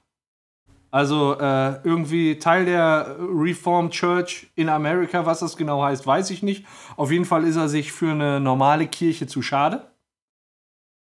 [0.92, 5.26] Also äh, irgendwie Teil der Reformed Church in Amerika.
[5.26, 6.66] Was das genau heißt, weiß ich nicht.
[6.98, 9.88] Auf jeden Fall ist er sich für eine normale Kirche zu schade.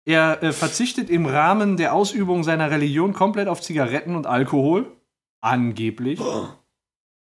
[0.06, 4.96] Er äh, verzichtet im Rahmen der Ausübung seiner Religion komplett auf Zigaretten und Alkohol.
[5.42, 6.20] Angeblich.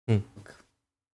[0.09, 0.23] Hm.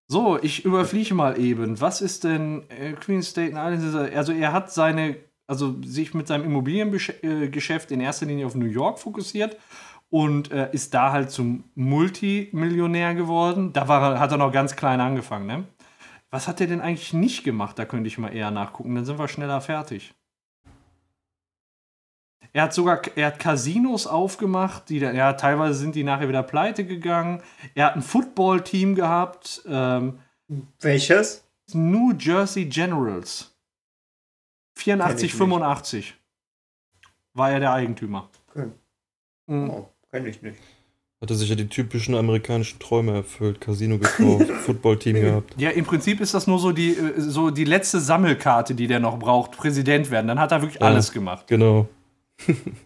[0.07, 1.81] So, ich überfliege mal eben.
[1.81, 4.15] Was ist denn äh, Queen State Island?
[4.15, 8.99] Also er hat seine also sich mit seinem Immobiliengeschäft in erster Linie auf New York
[8.99, 9.59] fokussiert
[10.11, 13.73] und äh, ist da halt zum Multimillionär geworden.
[13.73, 15.65] Da war, hat er noch ganz klein angefangen, ne?
[16.31, 17.79] Was hat er denn eigentlich nicht gemacht?
[17.79, 20.15] Da könnte ich mal eher nachgucken, dann sind wir schneller fertig.
[22.55, 26.85] Er hat sogar er hat Casinos aufgemacht, die ja, teilweise sind die nachher wieder pleite
[26.87, 27.43] gegangen.
[27.75, 29.63] Er hat ein Football-Team gehabt.
[29.69, 30.21] Ähm,
[30.81, 31.45] Welches?
[31.73, 33.53] New Jersey Generals.
[34.77, 36.15] 84, 85
[37.35, 38.29] war er der Eigentümer.
[38.51, 38.69] Okay.
[39.49, 39.71] Mhm.
[39.71, 40.59] Oh, kenn ich nicht.
[41.21, 43.61] Hat er sich ja die typischen amerikanischen Träume erfüllt.
[43.61, 45.55] Casino gekauft, Footballteam gehabt.
[45.57, 49.01] Ja, im Prinzip ist das nur so die, äh, so die letzte Sammelkarte, die der
[49.01, 50.29] noch braucht, Präsident werden.
[50.29, 50.87] Dann hat er wirklich Ja.
[50.87, 51.47] alles gemacht.
[51.49, 51.89] Genau.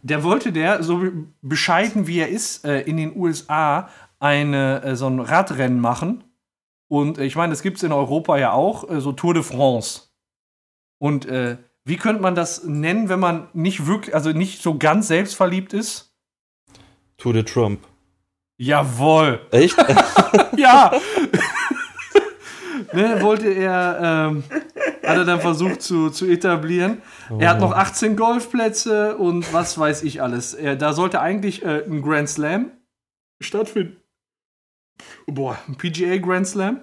[0.02, 1.02] Der wollte der, so
[1.42, 6.24] bescheiden wie er ist, äh, in den USA eine, äh, so ein Radrennen machen.
[6.88, 10.02] Und äh, ich meine, das gibt es in Europa ja auch, so Tour de France.
[10.98, 15.08] Und äh, wie könnte man das nennen, wenn man nicht wirklich, also nicht so ganz
[15.08, 16.14] selbstverliebt ist?
[17.16, 17.80] Tour de Trump.
[18.58, 19.40] Jawohl.
[19.50, 19.76] Echt?
[20.56, 20.90] Ja.
[22.92, 24.42] ne, wollte er, ähm,
[25.08, 27.02] hat er dann versucht zu, zu etablieren.
[27.38, 30.54] Er hat noch 18 Golfplätze und was weiß ich alles.
[30.54, 32.72] Er, da sollte eigentlich äh, ein Grand Slam
[33.40, 33.96] stattfinden.
[35.26, 36.80] Boah, ein PGA Grand Slam.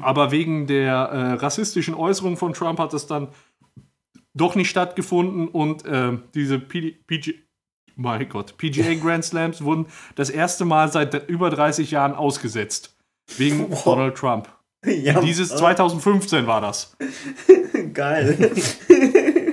[0.00, 3.28] Aber wegen der äh, rassistischen Äußerung von Trump hat es dann
[4.34, 7.34] doch nicht stattgefunden und äh, diese PG,
[7.94, 12.96] mein Gott, PGA Grand Slams wurden das erste Mal seit über 30 Jahren ausgesetzt.
[13.36, 13.70] Wegen.
[13.84, 14.48] Donald Trump.
[14.84, 16.96] Ja, Dieses äh, 2015 war das.
[17.92, 18.52] Geil.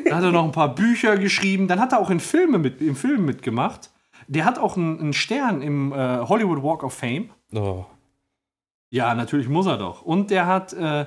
[0.06, 1.68] Da hat er noch ein paar Bücher geschrieben.
[1.68, 3.92] Dann hat er auch in Filme mit, im Film mitgemacht.
[4.28, 7.30] Der hat auch einen, einen Stern im äh, Hollywood Walk of Fame.
[7.54, 7.86] Oh.
[8.90, 10.02] Ja, natürlich muss er doch.
[10.02, 11.06] Und der hat, äh,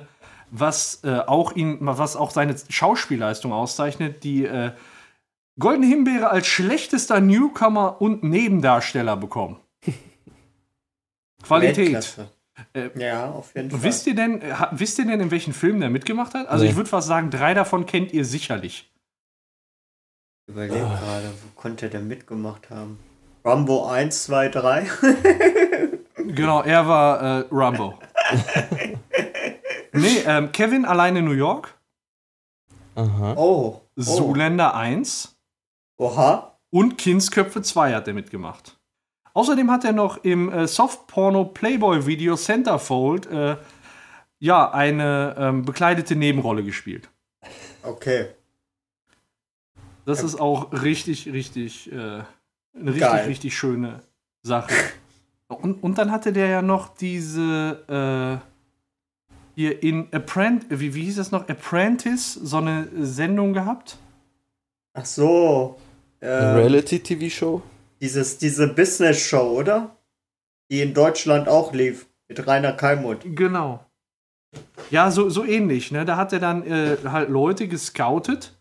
[0.51, 4.71] was äh, auch ihn, was auch seine Schauspielleistung auszeichnet, die äh,
[5.59, 9.57] Goldene Himbeere als schlechtester Newcomer und Nebendarsteller bekommen.
[11.43, 11.77] Qualität.
[11.77, 12.29] Weltklasse.
[12.73, 13.83] Äh, Ja, auf jeden Fall.
[13.83, 16.47] Wisst ihr denn, äh, wisst ihr denn, in welchen Filmen der mitgemacht hat?
[16.47, 16.71] Also Nee.
[16.71, 18.89] ich würde fast sagen, drei davon kennt ihr sicherlich.
[20.47, 22.99] Ich überleg gerade, wo konnte der mitgemacht haben?
[23.45, 24.87] Rambo 1, 2, 3.
[26.17, 27.99] Genau, er war äh, Rambo.
[29.93, 31.77] nee, ähm, Kevin alleine New York,
[32.95, 33.33] Aha.
[33.35, 33.37] Oh.
[33.37, 33.81] oh.
[33.95, 35.35] Zoolander 1
[35.97, 36.57] Oha.
[36.71, 38.77] und Kindsköpfe 2 hat er mitgemacht.
[39.33, 43.57] Außerdem hat er noch im äh, Soft-Porno-Playboy-Video Centerfold äh,
[44.39, 47.09] ja, eine ähm, bekleidete Nebenrolle gespielt.
[47.81, 48.27] Okay.
[50.05, 52.25] Das ist auch richtig, richtig, äh, eine
[52.75, 53.25] richtig, Geil.
[53.27, 54.01] richtig schöne
[54.43, 54.73] Sache.
[55.47, 58.49] Und, und dann hatte der ja noch diese äh,
[59.55, 61.47] hier in Apprentice, wie, wie hieß das noch?
[61.47, 63.97] Apprentice, so eine Sendung gehabt.
[64.93, 65.79] Ach so.
[66.19, 67.61] Eine Äh, Reality-TV-Show?
[68.03, 69.95] Dieses, diese Business-Show, oder?
[70.69, 72.05] Die in Deutschland auch lief.
[72.27, 73.19] Mit Rainer Kalmuth.
[73.23, 73.85] Genau.
[74.91, 75.91] Ja, so, so ähnlich.
[75.91, 76.03] Ne?
[76.03, 78.59] Da hat er dann äh, halt Leute gescoutet.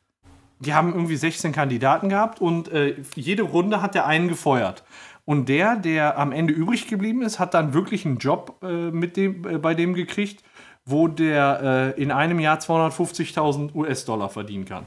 [0.60, 4.84] Die haben irgendwie 16 Kandidaten gehabt und äh, jede Runde hat er einen gefeuert.
[5.24, 9.16] Und der, der am Ende übrig geblieben ist, hat dann wirklich einen Job äh, mit
[9.16, 10.44] dem, äh, bei dem gekriegt,
[10.84, 14.86] wo der äh, in einem Jahr 250.000 US-Dollar verdienen kann.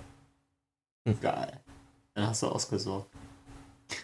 [1.21, 1.59] Geil.
[2.13, 3.14] Dann hast du ausgesorgt.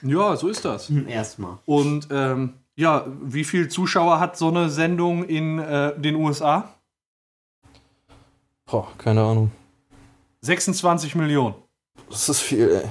[0.01, 0.89] Ja, so ist das.
[0.89, 1.57] Hm, Erstmal.
[1.65, 6.73] Und ähm, ja, wie viel Zuschauer hat so eine Sendung in äh, den USA?
[8.65, 9.51] Boah, keine Ahnung.
[10.41, 11.55] 26 Millionen.
[12.09, 12.89] Das ist viel, ey.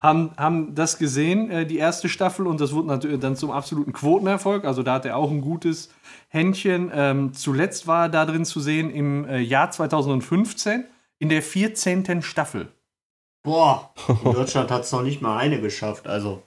[0.00, 3.92] haben, haben das gesehen, äh, die erste Staffel, und das wurde natürlich dann zum absoluten
[3.92, 4.64] Quotenerfolg.
[4.64, 5.90] Also da hat er auch ein gutes
[6.28, 6.90] Händchen.
[6.92, 10.84] Ähm, zuletzt war er da drin zu sehen im äh, Jahr 2015
[11.18, 12.22] in der 14.
[12.22, 12.68] Staffel.
[13.44, 13.92] Boah.
[14.24, 16.08] In Deutschland hat es noch nicht mal eine geschafft.
[16.08, 16.42] Also.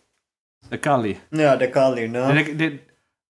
[0.69, 1.17] Der Kali.
[1.31, 2.33] Ja, der Carly, ne?
[2.33, 2.79] Der, der,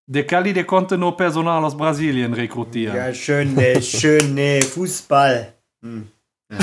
[0.08, 2.96] der Kali, der konnte nur Personal aus Brasilien rekrutieren.
[2.96, 5.54] Ja, schön, ne, schön, ne, Fußball.
[5.84, 6.08] Hm.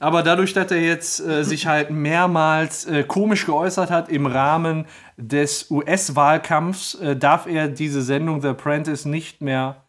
[0.00, 4.86] Aber dadurch, dass er jetzt äh, sich halt mehrmals äh, komisch geäußert hat im Rahmen
[5.16, 9.84] des US-Wahlkampfs, äh, darf er diese Sendung The Apprentice nicht mehr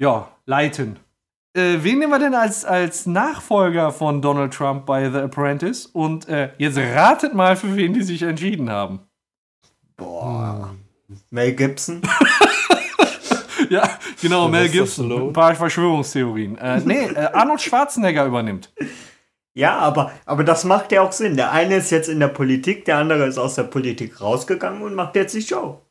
[0.00, 0.98] ja, leiten.
[1.54, 5.86] Äh, wen nehmen wir denn als, als Nachfolger von Donald Trump bei The Apprentice?
[5.86, 9.00] Und äh, jetzt ratet mal, für wen die sich entschieden haben.
[9.96, 10.74] Boah.
[11.30, 12.02] Mel Gibson?
[13.70, 15.06] Ja, genau, Mel Gibson.
[15.06, 15.30] Stallone.
[15.30, 16.56] Ein paar Verschwörungstheorien.
[16.58, 18.72] Äh, nee, äh, Arnold Schwarzenegger übernimmt.
[19.54, 21.36] Ja, aber, aber das macht ja auch Sinn.
[21.36, 24.94] Der eine ist jetzt in der Politik, der andere ist aus der Politik rausgegangen und
[24.94, 25.82] macht jetzt die Show.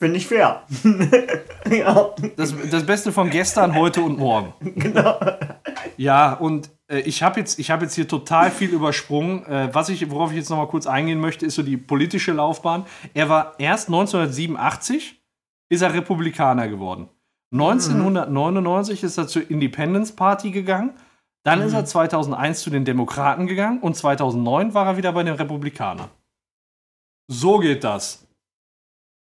[0.00, 0.62] Finde ich fair.
[1.70, 4.52] ja, Das, das Beste von gestern, heute und morgen.
[4.76, 5.18] genau.
[5.96, 9.44] Ja, und äh, ich habe jetzt, ich hab jetzt hier total viel übersprungen.
[9.46, 12.32] Äh, was ich, worauf ich jetzt noch mal kurz eingehen möchte, ist so die politische
[12.32, 12.86] Laufbahn.
[13.12, 15.16] Er war erst 1987
[15.70, 17.08] ist er Republikaner geworden.
[17.52, 20.94] 1999 ist er zur Independence Party gegangen.
[21.44, 25.34] Dann ist er 2001 zu den Demokraten gegangen und 2009 war er wieder bei den
[25.34, 26.10] Republikanern.
[27.30, 28.27] So geht das.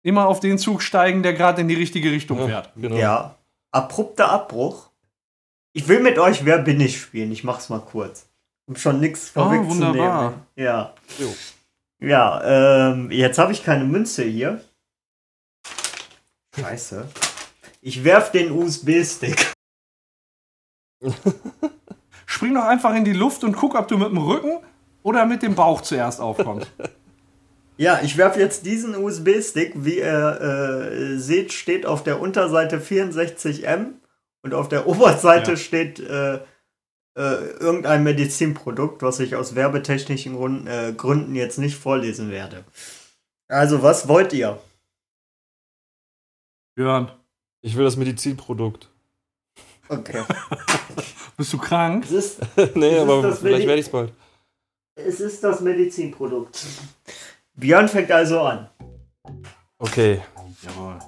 [0.03, 2.73] Immer auf den Zug steigen, der gerade in die richtige Richtung Ja, fährt.
[2.77, 2.97] genau.
[2.97, 3.37] Ja.
[3.71, 4.91] Abrupter Abbruch.
[5.73, 7.33] Ich will mit euch Wer bin ich spielen.
[7.33, 8.27] Ich mach's mal kurz.
[8.67, 9.83] Um schon nichts vorwegzunehmen.
[9.83, 10.35] Ah, wunderbar.
[10.57, 10.95] Ja.
[11.19, 11.35] Jo.
[12.01, 14.61] Ja, ähm, jetzt habe ich keine Münze hier.
[16.59, 17.09] Scheiße.
[17.81, 19.53] Ich werf den USB-Stick.
[22.27, 24.59] Spring doch einfach in die Luft und guck, ob du mit dem Rücken
[25.03, 26.71] oder mit dem Bauch zuerst aufkommst.
[27.77, 29.73] Ja, ich werf jetzt diesen USB-Stick.
[29.77, 33.95] Wie ihr äh, seht, steht auf der Unterseite 64M
[34.43, 35.57] und auf der Oberseite Ja.
[35.57, 36.37] steht äh,
[37.15, 42.65] äh, irgendein Medizinprodukt, was ich aus werbetechnischen Gründen, äh, Gründen jetzt nicht vorlesen werde.
[43.49, 44.59] Also, was wollt ihr?
[46.75, 47.13] Björn,
[47.61, 48.89] Ich will das Medizinprodukt.
[49.89, 50.25] Okay.
[51.37, 52.05] bist du krank?
[52.05, 52.41] es, ist,
[52.75, 54.13] nee, aber vielleicht werde ich es bald.
[54.95, 56.65] es ist das Medizinprodukt.
[57.55, 58.69] Björn fängt also an.
[59.79, 60.21] Okay.
[60.62, 60.99] Jawohl.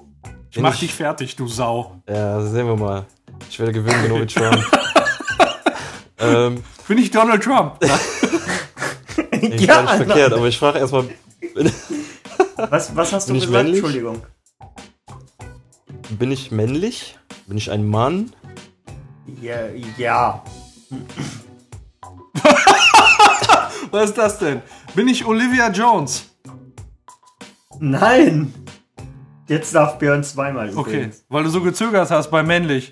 [0.49, 2.01] Ich Bin mach ich- dich fertig, du Sau.
[2.07, 3.05] Ja, sehen wir mal.
[3.49, 4.57] Ich werde gewinnen, genau wie Trump.
[6.19, 7.77] ähm, Bin ich Donald Trump?
[9.31, 11.09] ich ja, nicht verkehrt, aber ich frage erstmal,
[12.55, 13.63] Was, was hast du Bin ich gesagt?
[13.63, 13.83] männlich?
[13.83, 14.21] Entschuldigung.
[16.11, 17.17] bin ich männlich?
[17.47, 18.31] Bin ich ein Mann?
[19.41, 20.43] Ja, ja.
[23.91, 24.61] Was ist das denn?
[24.93, 26.34] Bin ich Olivia Jones?
[27.79, 28.53] Nein!
[29.47, 31.25] Jetzt darf Björn zweimal Okay, übrigens.
[31.29, 32.91] weil du so gezögert hast bei männlich.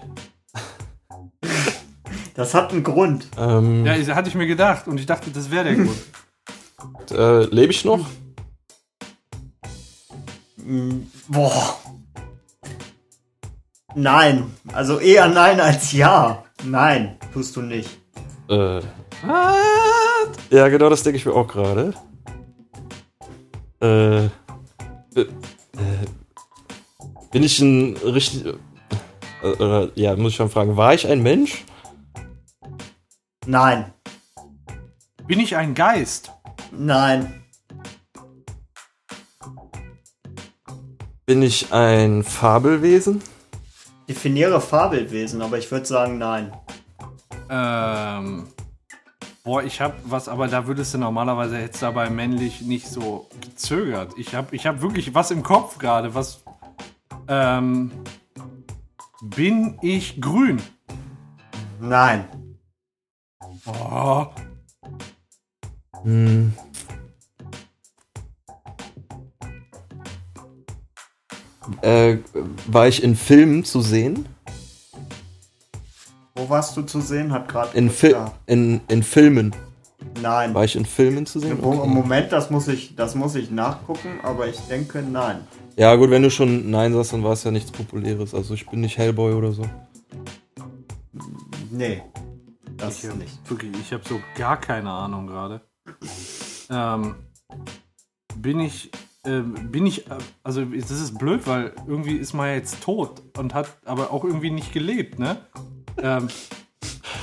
[2.36, 3.28] Das hat einen Grund.
[3.38, 7.12] Ähm, Ja, hatte ich mir gedacht und ich dachte, das wäre der Grund.
[7.12, 8.08] äh, lebe ich noch?
[10.58, 11.78] Mm, Boah.
[13.96, 14.52] Nein.
[14.72, 16.44] Also eher nein als ja.
[16.64, 18.00] Nein, tust du nicht.
[18.50, 18.82] Äh,
[19.26, 20.32] What?
[20.50, 21.94] ja, genau das denke ich mir auch gerade.
[23.82, 24.30] Äh,
[25.22, 25.26] äh,
[27.32, 28.46] bin ich ein richtig.
[28.46, 31.66] Äh, oder, ja, muss ich schon fragen, war ich ein Mensch?
[33.46, 33.94] Nein.
[35.28, 36.32] Bin ich ein Geist?
[36.72, 37.44] Nein.
[41.26, 43.22] Bin ich ein Fabelwesen?
[44.08, 46.52] Definiere Fabelwesen, aber ich würde sagen nein.
[47.50, 48.48] Ähm.
[49.46, 54.14] Boah, ich hab was, aber da würdest du normalerweise jetzt dabei männlich nicht so gezögert.
[54.18, 56.44] Ich hab, ich hab wirklich was im Kopf gerade, was.
[57.28, 57.92] Ähm.
[59.22, 60.62] Bin ich grün?
[61.82, 62.26] Nein.
[63.66, 64.28] Oh,
[66.04, 66.54] Hm.
[71.82, 72.18] Äh,
[72.68, 74.33] war ich in Filmen zu sehen?
[76.36, 77.32] Wo warst du zu sehen?
[77.32, 77.78] Hat gerade.
[77.78, 78.16] In, Fi
[78.48, 79.56] in, in Filmen.
[80.22, 80.54] Nein.
[80.54, 81.60] War ich in Filmen zu sehen?
[81.62, 81.88] Okay.
[81.88, 85.42] Moment, das muss ich, das muss ich nachgucken, aber ich denke nein.
[85.76, 88.34] Ja, gut, wenn du schon Nein sagst, dann war es ja nichts Populäres.
[88.34, 89.64] Also ich bin nicht Hellboy oder so.
[91.72, 92.04] Nee.
[92.78, 93.50] Das ich nicht.
[93.50, 95.62] wirklich, ich habe so gar keine Ahnung gerade.
[96.70, 97.16] Ähm,
[98.36, 98.92] bin ich,
[99.26, 103.54] ähm, bin ich, äh, also das ist blöd, weil irgendwie ist man jetzt tot und
[103.54, 105.38] hat aber auch irgendwie nicht gelebt, ne?
[105.98, 106.28] Ähm,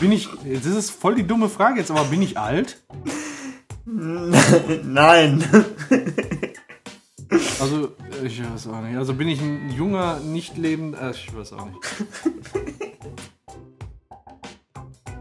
[0.00, 2.82] bin ich, das ist voll die dumme Frage jetzt, aber bin ich alt?
[3.84, 5.44] Nein.
[7.60, 7.92] Also,
[8.24, 8.96] ich weiß auch nicht.
[8.96, 11.78] Also bin ich ein junger, nicht lebend, äh, ich weiß auch nicht.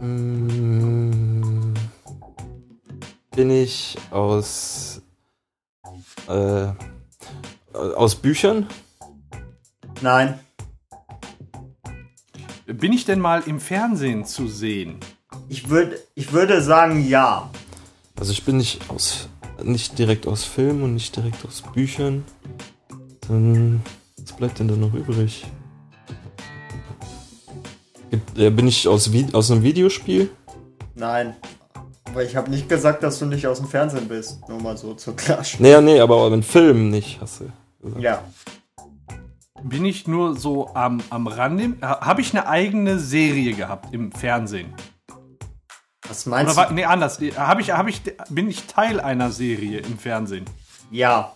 [0.01, 1.73] Mm,
[3.35, 5.01] Bin ich aus
[6.27, 6.67] äh,
[7.73, 8.67] aus Büchern?
[10.01, 10.39] Nein.
[12.73, 14.99] Bin ich denn mal im Fernsehen zu sehen?
[15.47, 17.49] Ich, würd, ich würde sagen ja.
[18.19, 19.29] Also ich bin nicht aus
[19.63, 22.23] nicht direkt aus Filmen und nicht direkt aus Büchern.
[23.27, 23.81] Dann
[24.17, 25.45] was bleibt denn da noch übrig?
[28.37, 30.29] Äh, Bin ich aus, Vi aus einem Videospiel?
[30.95, 31.35] Nein.
[32.05, 34.47] Aber ich habe nicht gesagt, dass du nicht aus dem Fernsehen bist.
[34.47, 35.63] Nur mal so zur Klarstellung.
[35.63, 37.51] Nee, ja, nee, aber in Filmen nicht, hast du.
[37.83, 38.01] gesagt.
[38.03, 38.23] Ja.
[39.63, 41.75] Bin ich nur so am, am Rande?
[41.81, 44.73] Habe ich eine eigene Serie gehabt im Fernsehen?
[46.07, 46.73] Was Oder meinst war, du?
[46.73, 47.19] nee, anders.
[47.35, 50.45] Hab ich, hab ich, bin ich Teil einer Serie im Fernsehen?
[50.91, 51.33] Ja.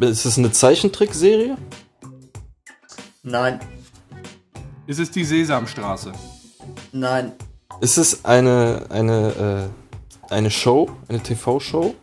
[0.00, 1.56] Ist es eine Zeichentrickserie?
[3.22, 3.60] Nein.
[4.86, 6.12] Ist es die Sesamstraße?
[6.92, 7.32] Nein.
[7.80, 9.70] Ist es eine, eine,
[10.30, 11.94] äh, eine Show, eine TV-Show?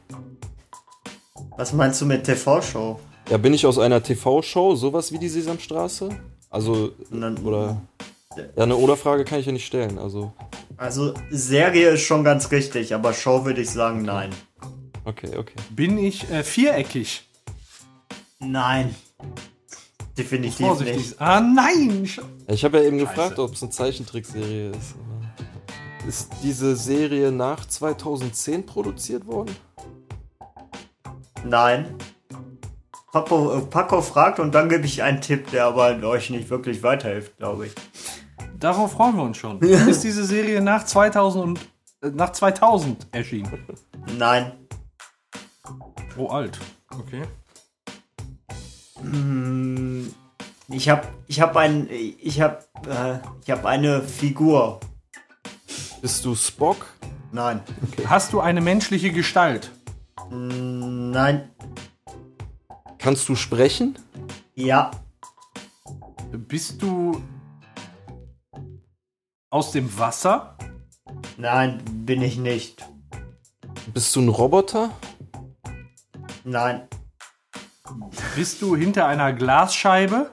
[1.58, 3.00] Was meinst du mit TV-Show?
[3.30, 6.10] Ja, bin ich aus einer TV-Show, sowas wie die Sesamstraße?
[6.50, 7.82] Also, Dann- oder.
[8.56, 9.98] Ja, eine Oder-Frage kann ich ja nicht stellen.
[9.98, 10.32] Also,
[10.78, 14.30] Also Serie ist schon ganz richtig, aber Show würde ich sagen nein.
[15.04, 15.56] okay, okay.
[15.72, 17.28] Bin ich äh, viereckig?
[18.40, 18.96] Nein.
[20.18, 20.98] Definitiv Vorsichtig.
[20.98, 21.22] nicht.
[21.22, 22.08] Ah, nein!
[22.48, 23.10] Ich habe ja eben Scheiße.
[23.10, 24.96] gefragt, ob es eine Zeichentrickserie ist.
[26.08, 29.54] Ist diese Serie nach 2010 produziert worden?
[31.44, 31.96] Nein.
[33.12, 36.84] Paco, äh, Paco fragt und dann gebe ich einen Tipp, der aber euch nicht wirklich
[36.84, 37.74] weiterhilft, glaube ich.
[38.60, 39.60] Darauf freuen wir uns schon.
[39.62, 41.60] Ist diese Serie nach 2000 und,
[42.02, 43.66] äh, nach 2000 erschienen?
[44.18, 44.52] Nein.
[46.18, 46.60] Oh, alt.
[46.92, 47.24] Okay.
[49.02, 50.14] Hm,
[50.70, 54.80] Ich habe ich hab ein ich habe äh, ich habe eine Figur.
[56.02, 56.86] Bist du Spock?
[57.32, 57.62] Nein.
[58.06, 59.72] Hast du eine menschliche Gestalt?
[60.30, 61.50] Hm, Nein.
[63.00, 63.98] Kannst du sprechen?
[64.56, 64.92] Ja.
[66.32, 67.24] Bist du
[69.50, 70.58] aus dem Wasser?
[71.38, 72.86] Nein, bin ich nicht.
[73.94, 74.92] Bist du ein Roboter?
[76.44, 76.88] Nein.
[78.36, 80.32] Bist du hinter einer Glasscheibe?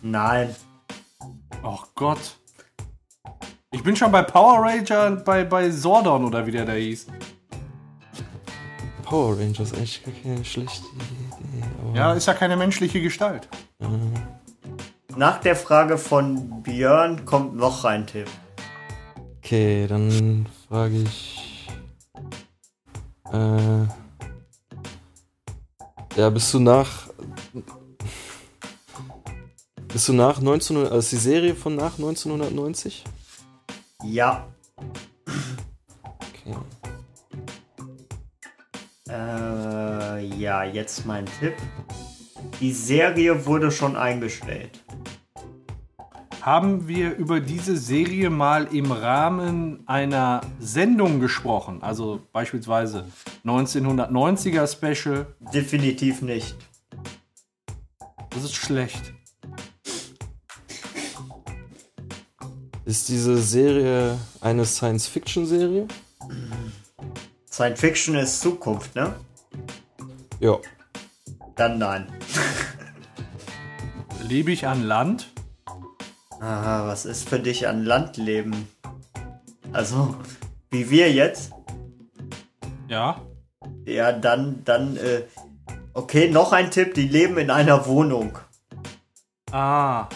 [0.00, 0.56] Nein.
[1.62, 2.38] Oh Gott.
[3.70, 7.06] Ich bin schon bei Power Ranger und bei, bei Sordon oder wie der da hieß.
[9.08, 11.64] Power Rangers, echt gar keine schlechte Idee.
[11.82, 13.48] Aber Ja, ist ja keine menschliche Gestalt.
[15.16, 18.28] Nach der Frage von Björn kommt noch ein Tipp.
[19.38, 21.68] Okay, dann frage ich.
[23.32, 23.84] Äh,
[26.16, 27.08] ja, bist du nach.
[29.88, 30.92] Bist du nach 1900.
[30.92, 33.04] Also ist die Serie von nach 1990?
[34.04, 34.46] Ja.
[36.04, 36.56] Okay.
[40.38, 41.54] Ja, jetzt mein Tipp.
[42.60, 44.82] Die Serie wurde schon eingestellt.
[46.40, 51.82] Haben wir über diese Serie mal im Rahmen einer Sendung gesprochen?
[51.82, 53.04] Also beispielsweise
[53.44, 55.26] 1990er Special.
[55.52, 56.56] Definitiv nicht.
[58.30, 59.12] Das ist schlecht.
[62.84, 65.88] Ist diese Serie eine Science-Fiction-Serie?
[67.50, 69.14] Science Fiction ist Zukunft, ne?
[70.40, 70.58] Ja.
[71.56, 72.06] Dann nein.
[74.22, 75.28] Lebe ich an Land?
[76.40, 78.68] Ah, was ist für dich an Land leben?
[79.72, 80.14] Also,
[80.70, 81.50] wie wir jetzt?
[82.88, 83.20] Ja.
[83.84, 85.22] Ja, dann, dann, äh,
[85.94, 88.38] okay, noch ein Tipp, die leben in einer Wohnung.
[89.50, 90.08] Ah.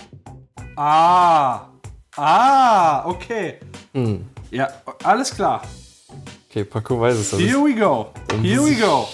[0.76, 1.68] Ah.
[2.16, 3.58] Ah, okay.
[3.92, 4.26] Hm.
[4.50, 4.68] Ja,
[5.02, 5.62] alles klar.
[6.48, 7.32] Okay, Paco weiß es.
[7.34, 8.12] aber Here we go.
[8.42, 9.08] Here we go.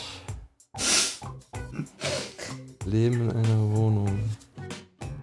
[2.85, 4.19] Leben in einer Wohnung.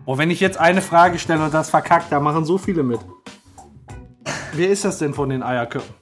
[0.06, 3.00] Oh, wenn ich jetzt eine Frage stelle und das verkackt, da machen so viele mit.
[4.54, 5.96] Wer ist das denn von den Eierköpfen?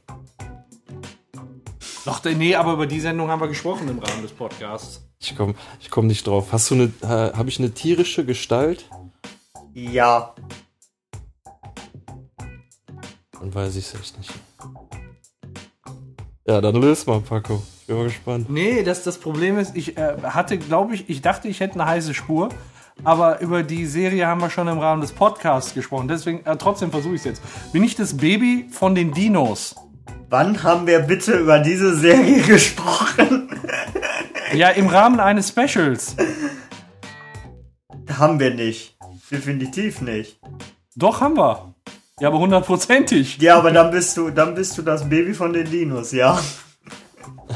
[2.05, 5.01] Doch, nee, aber über die Sendung haben wir gesprochen im Rahmen des Podcasts.
[5.19, 6.51] Ich komme ich komm nicht drauf.
[6.51, 6.91] Hast du eine.
[7.01, 8.89] Ha, Habe ich eine tierische Gestalt?
[9.73, 10.35] Ja,
[13.43, 14.31] Dann weiß ich es echt nicht.
[16.47, 17.61] Ja, dann löst mal, Paco.
[17.83, 18.49] Ich bin mal gespannt.
[18.49, 21.85] Nee, das, das Problem ist, ich äh, hatte, glaube ich, ich dachte, ich hätte eine
[21.85, 22.47] heiße Spur.
[23.03, 26.07] Aber über die Serie haben wir schon im Rahmen des Podcasts gesprochen.
[26.07, 27.41] Deswegen, äh, trotzdem versuche ich es jetzt.
[27.73, 29.75] Bin ich das Baby von den Dinos?
[30.33, 33.49] wann haben wir bitte über diese Serie gesprochen?
[34.53, 36.15] Ja, im Rahmen eines Specials.
[38.17, 38.97] haben wir nicht.
[39.29, 40.39] Definitiv nicht.
[40.95, 41.75] Doch, haben wir.
[42.19, 43.37] Ja, aber hundertprozentig.
[43.39, 46.39] Ja, aber dann bist du, dann bist du das Baby von den Dinos, ja.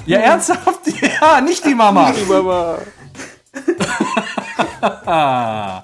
[0.08, 0.80] Ja, ernsthaft?
[1.22, 2.14] Ja, nicht die Mama.
[2.28, 2.80] Mama.
[4.82, 5.84] Ah.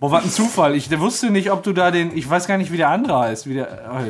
[0.00, 0.74] Boah, was ein Zufall.
[0.74, 2.16] Ich wusste nicht, ob du da den.
[2.16, 3.46] Ich weiß gar nicht, wie der andere heißt.
[3.48, 4.00] Wie der, oh,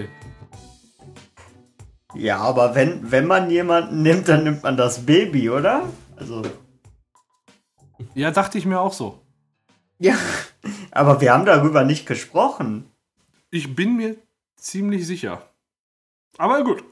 [2.15, 5.89] Ja, aber wenn, wenn man jemanden nimmt, dann nimmt man das Baby, oder?
[6.17, 6.43] Also.
[8.15, 9.21] ja, dachte ich mir auch so.
[9.99, 10.15] Ja.
[10.91, 12.91] Aber wir haben darüber nicht gesprochen.
[13.51, 14.17] Ich bin mir
[14.57, 15.43] ziemlich sicher.
[16.37, 16.85] Aber gut.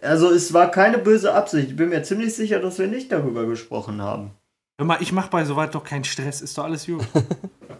[0.00, 1.70] Also es war keine böse Absicht.
[1.70, 4.30] Ich bin mir ziemlich sicher, dass wir nicht darüber gesprochen haben.
[4.78, 6.40] Hör mal, ich mach bei soweit doch keinen Stress.
[6.40, 7.04] Ist doch alles gut.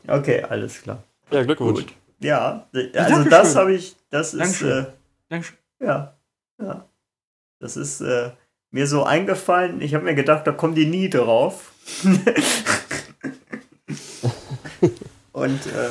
[0.09, 1.05] Okay, alles klar.
[1.31, 1.81] Ja, Glückwunsch.
[1.83, 1.93] Gut.
[2.19, 3.31] Ja, also Dankeschön.
[3.31, 4.85] das habe ich, das ist, Dankeschön.
[4.85, 4.87] äh,
[5.29, 5.57] Dankeschön.
[5.81, 6.17] ja,
[6.61, 6.85] ja.
[7.61, 8.31] Das ist äh,
[8.73, 9.81] mir so eingefallen.
[9.81, 11.73] Ich habe mir gedacht, da kommen die nie drauf.
[15.33, 15.91] Und äh,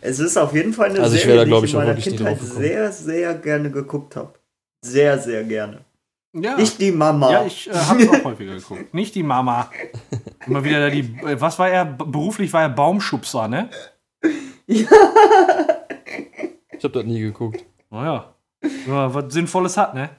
[0.00, 1.78] Es ist auf jeden Fall eine Also ich Serie, wäre da, die ich ich, in
[1.86, 4.32] meiner Kindheit sehr, sehr gerne geguckt habe.
[4.84, 5.84] Sehr, sehr gerne.
[6.34, 6.56] Ja.
[6.56, 7.30] Nicht die Mama.
[7.30, 8.94] Ja, ich äh, habe auch häufiger geguckt.
[8.94, 9.70] Nicht die Mama.
[10.46, 11.00] Immer wieder da die.
[11.24, 11.84] Äh, was war er?
[11.84, 13.70] Beruflich war er Baumschubser, ne?
[16.82, 17.64] Ich habe das nie geguckt.
[17.90, 18.34] Naja.
[18.88, 20.10] Ja, was Sinnvolles hat, ne?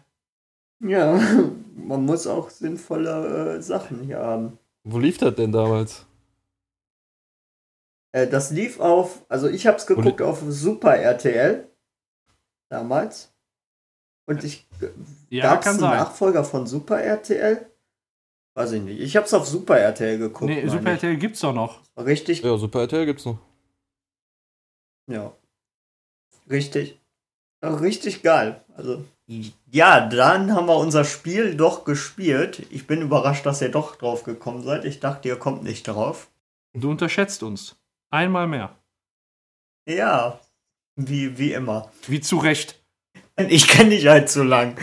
[0.79, 1.19] Ja,
[1.75, 4.57] man muss auch sinnvolle äh, Sachen hier haben.
[4.85, 6.05] Wo lief das denn damals?
[8.13, 11.67] Äh, das lief auf, also ich habe es geguckt auf Super RTL
[12.69, 13.32] damals.
[14.25, 14.65] Und ich
[15.29, 15.97] Ja, gab es kann einen sein.
[15.97, 17.69] Nachfolger von Super RTL?
[18.55, 18.99] Weiß ich nicht.
[19.01, 20.49] Ich habe es auf Super RTL geguckt.
[20.49, 21.03] Nee, Super ich.
[21.03, 21.79] RTL gibt's doch noch.
[21.97, 23.39] Richtig, Ja, Super RTL gibt's noch.
[25.07, 25.33] ja.
[26.49, 26.99] Richtig.
[27.63, 28.61] Ja, Richtig geil.
[28.75, 29.03] Also,
[29.71, 32.65] ja, dann haben wir unser Spiel doch gespielt.
[32.69, 34.83] Ich bin überrascht, dass ihr doch drauf gekommen seid.
[34.83, 36.29] Ich dachte, ihr kommt nicht drauf.
[36.73, 37.77] Du unterschätzt uns.
[38.09, 38.75] Einmal mehr.
[39.87, 40.39] Ja,
[40.97, 41.89] wie, wie immer.
[42.07, 42.82] Wie zu Recht.
[43.49, 44.75] Ich kenne dich halt zu lang.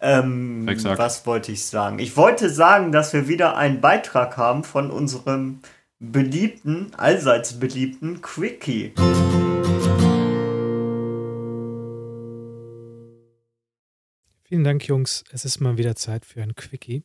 [0.00, 0.98] Ähm, Exakt.
[0.98, 1.98] was wollte ich sagen?
[1.98, 5.60] Ich wollte sagen, dass wir wieder einen Beitrag haben von unserem
[5.98, 8.92] beliebten, allseits beliebten Quickie.
[14.44, 15.24] Vielen Dank, Jungs.
[15.32, 17.02] Es ist mal wieder Zeit für ein Quickie.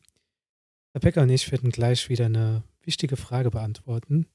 [0.92, 4.28] Herr Becker und ich werden gleich wieder eine wichtige Frage beantworten.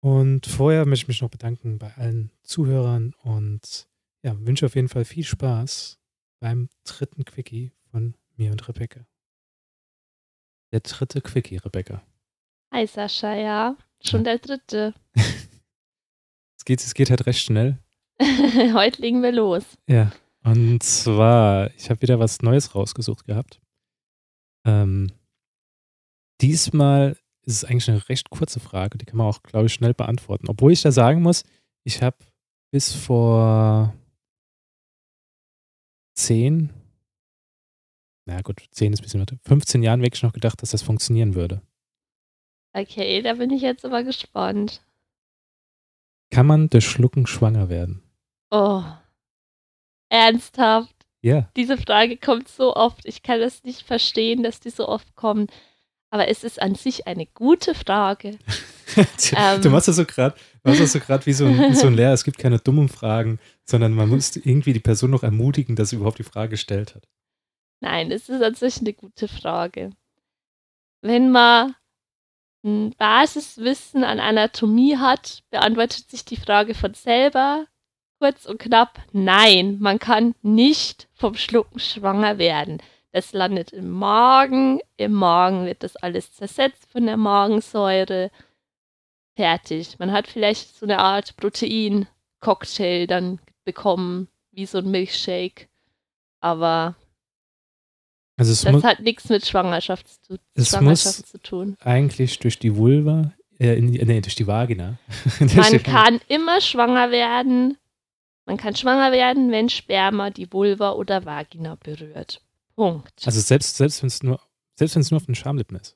[0.00, 3.87] Und vorher möchte ich mich noch bedanken bei allen Zuhörern und
[4.22, 5.98] ja, wünsche auf jeden Fall viel Spaß
[6.40, 9.06] beim dritten Quickie von mir und Rebecca.
[10.72, 12.02] Der dritte Quickie, Rebecca.
[12.72, 13.76] Hi Sascha, ja.
[14.04, 14.94] Schon der dritte.
[16.60, 17.78] Es geht, es geht halt recht schnell.
[18.20, 19.64] Heute legen wir los.
[19.88, 20.12] Ja,
[20.42, 23.60] und zwar, ich habe wieder was Neues rausgesucht gehabt.
[24.66, 25.12] Ähm,
[26.40, 27.16] diesmal
[27.46, 30.48] ist es eigentlich eine recht kurze Frage, die kann man auch, glaube ich, schnell beantworten.
[30.48, 31.44] Obwohl ich da sagen muss,
[31.84, 32.16] ich habe
[32.70, 33.94] bis vor
[36.18, 36.70] zehn,
[38.26, 41.34] na gut, zehn ist ein bisschen, warte, 15 Jahren wirklich noch gedacht, dass das funktionieren
[41.34, 41.62] würde.
[42.74, 44.82] Okay, da bin ich jetzt aber gespannt.
[46.30, 48.02] Kann man durch Schlucken schwanger werden?
[48.50, 48.82] Oh.
[50.10, 50.94] Ernsthaft.
[51.22, 51.50] Ja.
[51.56, 53.06] Diese Frage kommt so oft.
[53.06, 55.50] Ich kann das nicht verstehen, dass die so oft kommt.
[56.10, 58.38] Aber es ist an sich eine gute Frage.
[58.96, 59.62] Ähm.
[59.62, 60.34] du machst das so gerade,
[60.68, 62.12] machst das so gerade wie so ein, so ein Lehrer.
[62.12, 65.96] Es gibt keine dummen Fragen, sondern man muss irgendwie die Person noch ermutigen, dass sie
[65.96, 67.08] überhaupt die Frage gestellt hat.
[67.80, 69.90] Nein, es ist an sich eine gute Frage.
[71.02, 71.74] Wenn man
[72.64, 77.66] ein Basiswissen an Anatomie hat, beantwortet sich die Frage von selber.
[78.20, 82.82] Kurz und knapp, nein, man kann nicht vom Schlucken schwanger werden.
[83.12, 88.30] Das landet im Magen, im Magen wird das alles zersetzt von der Magensäure.
[89.38, 90.00] Fertig.
[90.00, 95.68] Man hat vielleicht so eine Art Protein-Cocktail dann bekommen, wie so ein Milkshake.
[96.40, 96.96] Aber
[98.36, 101.76] Also es das muss hat nichts mit Schwangerschaft zu, Es Schwangerschaft muss- zu tun.
[101.80, 104.98] eigentlich durch die Vulva, äh, in die, nee, durch die Vagina.
[105.38, 107.76] Man kann immer schwanger werden.
[108.44, 112.40] Man kann schwanger werden, wenn Sperma die Vulva oder Vagina berührt.
[112.74, 113.12] Punkt.
[113.24, 114.40] Also selbst, selbst wenn es nur,
[114.74, 115.94] selbst wenn es nur auf den Schamlippen ist.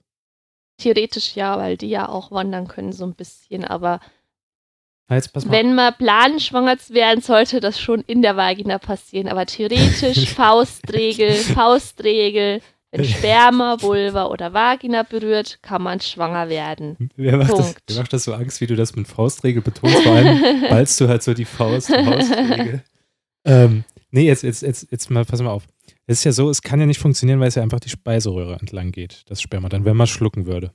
[0.78, 3.64] Theoretisch ja, weil die ja auch wandern können so ein bisschen.
[3.64, 4.00] Aber
[5.08, 5.20] mal.
[5.44, 9.28] wenn man planen, schwanger zu werden, sollte das schon in der Vagina passieren.
[9.28, 12.60] Aber theoretisch Faustregel, Faustregel.
[12.90, 17.10] Wenn Sperma, Vulva oder Vagina berührt, kann man schwanger werden.
[17.16, 17.82] Wer macht, das, Punkt.
[17.88, 20.02] wer macht das so Angst, wie du das mit Faustregel betonst?
[20.02, 22.82] Vor allem ballst du halt so die Faust, Faustregel.
[23.46, 25.64] ähm, nee, jetzt, jetzt, jetzt, jetzt mal, pass mal auf.
[26.12, 28.56] Es ist ja so, es kann ja nicht funktionieren, weil es ja einfach die Speiseröhre
[28.60, 30.70] entlang geht, das Sperma, dann, wenn man schlucken würde.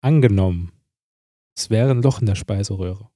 [0.00, 0.72] Angenommen,
[1.54, 3.10] es wäre ein Loch in der Speiseröhre.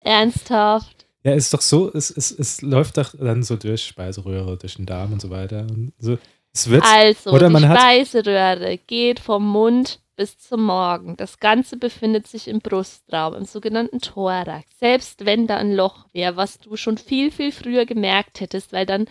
[0.00, 1.06] Ernsthaft.
[1.24, 4.86] Ja, ist doch so, es, es, es läuft doch dann so durch Speiseröhre, durch den
[4.86, 5.60] Darm und so weiter.
[5.62, 6.18] Und so.
[6.52, 11.16] Es wird, Also, oder die man hat- Speiseröhre geht vom Mund bis zum Magen.
[11.16, 14.66] Das Ganze befindet sich im Brustraum, im sogenannten Thorax.
[14.78, 18.84] Selbst wenn da ein Loch wäre, was du schon viel, viel früher gemerkt hättest, weil
[18.84, 19.06] dann,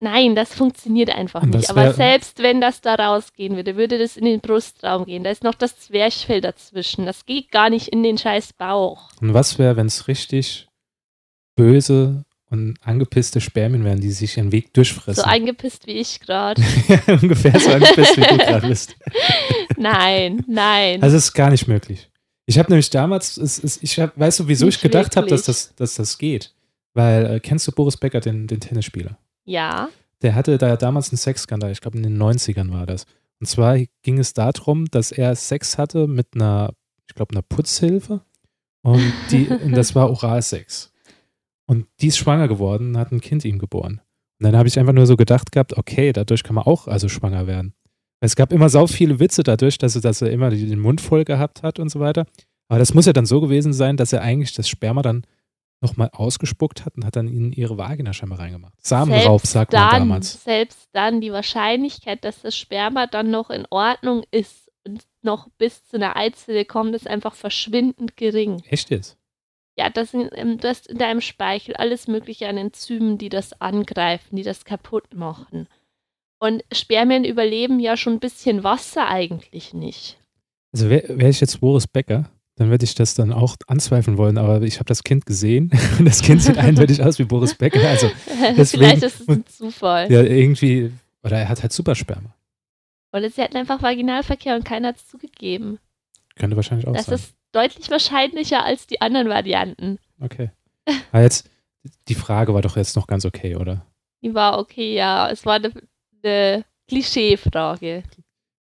[0.00, 1.68] nein, das funktioniert einfach Und nicht.
[1.68, 5.24] Aber selbst wenn das da rausgehen würde, würde das in den Brustraum gehen.
[5.24, 7.04] Da ist noch das Zwerchfell dazwischen.
[7.04, 9.10] Das geht gar nicht in den scheiß Bauch.
[9.20, 10.68] und was wäre, wenn es richtig
[11.56, 15.22] böse und angepisste Spermien wären, die sich ihren Weg durchfressen?
[15.22, 16.62] So eingepisst wie ich gerade.
[17.06, 18.96] Ungefähr so angepisst, wie du gerade bist.
[19.76, 21.02] nein, nein.
[21.02, 22.10] Also es ist gar nicht möglich.
[22.46, 25.26] Ich habe nämlich damals, es, es, ich hab, weißt du, wieso Nicht ich gedacht habe,
[25.26, 26.54] dass das, dass das geht?
[26.94, 29.18] Weil, äh, kennst du Boris Becker, den, den Tennisspieler?
[29.44, 29.88] ja.
[30.20, 33.06] Der hatte da damals einen Sexskandal, ich glaube in den 90ern war das.
[33.40, 36.72] Und zwar ging es darum, dass er Sex hatte mit einer,
[37.06, 38.22] ich glaube, einer Putzhilfe.
[38.82, 40.92] Und, die, und das war Oralsex.
[41.68, 44.00] Und die ist schwanger geworden, hat ein Kind ihm geboren.
[44.40, 47.08] Und dann habe ich einfach nur so gedacht gehabt, okay, dadurch kann man auch also
[47.08, 47.74] schwanger werden.
[48.20, 51.24] Es gab immer so viele Witze dadurch, dass er, dass er immer den Mund voll
[51.24, 52.26] gehabt hat und so weiter.
[52.68, 55.24] Aber das muss ja dann so gewesen sein, dass er eigentlich das Sperma dann
[55.80, 58.74] nochmal ausgespuckt hat und hat dann in ihre Vagina scheinbar reingemacht.
[58.84, 60.42] Samenraub, Selbst sagt man dann, damals.
[60.42, 65.84] Selbst dann die Wahrscheinlichkeit, dass das Sperma dann noch in Ordnung ist und noch bis
[65.86, 68.62] zu einer Eizelle kommt, ist einfach verschwindend gering.
[68.68, 69.17] Echt jetzt?
[69.78, 74.34] Ja, das ähm, du hast in deinem Speichel alles Mögliche an Enzymen, die das angreifen,
[74.36, 75.68] die das kaputt machen.
[76.40, 80.18] Und Spermien überleben ja schon ein bisschen Wasser eigentlich nicht.
[80.72, 84.36] Also wäre wär ich jetzt Boris Becker, dann würde ich das dann auch anzweifeln wollen,
[84.36, 87.88] aber ich habe das Kind gesehen und das Kind sieht eindeutig aus wie Boris Becker.
[87.88, 88.10] Also
[88.56, 90.10] Deswegen- Vielleicht ist es ein Zufall.
[90.12, 92.34] ja, irgendwie, oder er hat halt Supersperma.
[93.12, 95.78] Oder sie hatten einfach Vaginalverkehr und keiner hat es zugegeben.
[96.36, 97.14] Könnte wahrscheinlich auch Das sein.
[97.14, 99.98] ist deutlich wahrscheinlicher als die anderen Varianten.
[100.20, 100.50] Okay.
[101.12, 101.48] Aber jetzt,
[102.08, 103.84] die Frage war doch jetzt noch ganz okay, oder?
[104.22, 105.30] Die war okay, ja.
[105.30, 105.72] Es war eine,
[106.22, 108.02] eine Klischeefrage.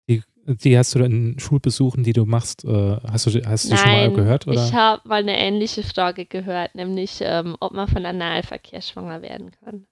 [0.10, 3.88] Die, die hast du in Schulbesuchen, die du machst, äh, hast du, hast du schon
[3.92, 4.66] mal Nein, gehört, oder?
[4.66, 9.52] Ich habe mal eine ähnliche Frage gehört, nämlich ähm, ob man von Analverkehr schwanger werden
[9.64, 9.86] kann.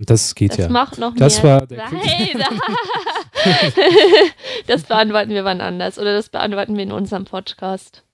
[0.00, 0.68] Das geht Das ja.
[0.68, 1.60] macht noch Das mehr.
[1.60, 2.44] war der Nein,
[4.68, 8.04] das beantworten wir wann anders oder das beantworten wir in unserem Podcast.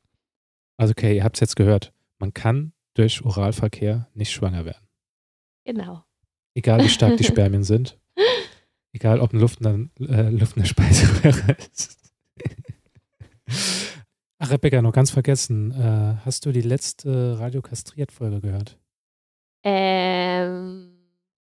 [0.76, 1.92] Also okay, ihr habt es jetzt gehört.
[2.18, 4.86] Man kann durch Oralverkehr nicht schwanger werden.
[5.64, 6.04] Genau.
[6.54, 7.98] Egal wie stark die Spermien sind.
[8.92, 11.98] Egal ob ein luftender, äh, luftender Speiseröhre ist.
[14.38, 15.72] Ach, Rebecca, noch ganz vergessen.
[15.72, 18.78] Äh, hast du die letzte Radio Kastriert-Folge gehört?
[19.64, 20.92] Ähm,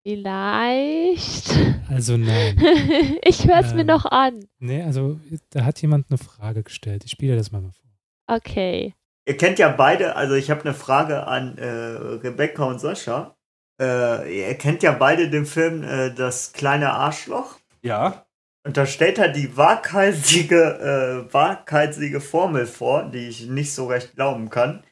[0.03, 1.49] vielleicht.
[1.89, 2.57] Also nein.
[3.23, 3.87] ich höre es mir Ähm.
[3.87, 4.45] noch an.
[4.59, 5.19] Nee, also
[5.49, 7.03] da hat jemand eine Frage gestellt.
[7.05, 7.91] Ich spiele das mal mal vor.
[8.27, 8.93] Okay.
[9.25, 13.37] Ihr kennt ja beide, also ich habe eine Frage an äh, Rebecca und Sascha.
[13.81, 17.59] Äh, ihr kennt ja beide den Film äh, Das kleine Arschloch.
[17.81, 18.25] Ja.
[18.65, 24.15] Und da stellt er die waghalsige, äh, waghalsige Formel vor, die ich nicht so recht
[24.15, 24.83] glauben kann,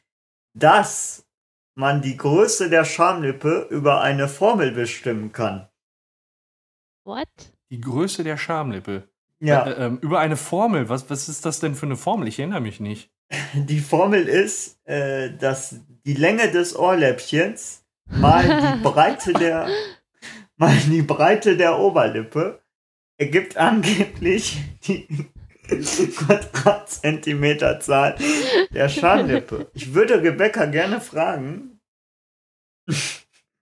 [0.53, 1.25] dass
[1.75, 5.69] man die Größe der Schamlippe über eine Formel bestimmen kann.
[7.05, 7.29] What?
[7.69, 9.10] Die Größe der Schamlippe.
[9.41, 10.87] Ja, Äh, ähm, über eine Formel.
[10.87, 12.27] Was, was ist das denn für eine Formel?
[12.27, 13.09] Ich erinnere mich nicht.
[13.53, 15.75] die Formel ist, äh, dass
[16.05, 19.67] die Länge des Ohrläppchens mal die Breite der,
[20.57, 22.61] mal die Breite der Oberlippe
[23.17, 25.07] ergibt angeblich die
[26.17, 28.15] Quadratzentimeterzahl
[28.73, 29.69] der Schamlippe.
[29.73, 31.79] Ich würde Rebecca gerne fragen,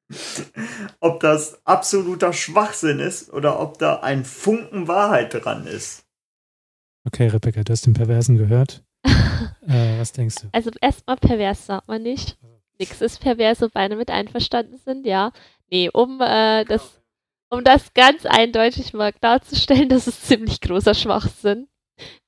[0.99, 6.05] ob das absoluter Schwachsinn ist oder ob da ein Funken Wahrheit dran ist.
[7.05, 8.83] Okay, Rebecca, du hast den Perversen gehört.
[9.67, 10.49] Äh, was denkst du?
[10.51, 12.37] Also erstmal pervers sagt man nicht.
[12.77, 15.31] Nix ist pervers, wo beide mit einverstanden sind, ja.
[15.69, 16.99] Nee, um äh, das
[17.49, 21.68] um das ganz eindeutig mal klarzustellen, das ist ziemlich großer Schwachsinn.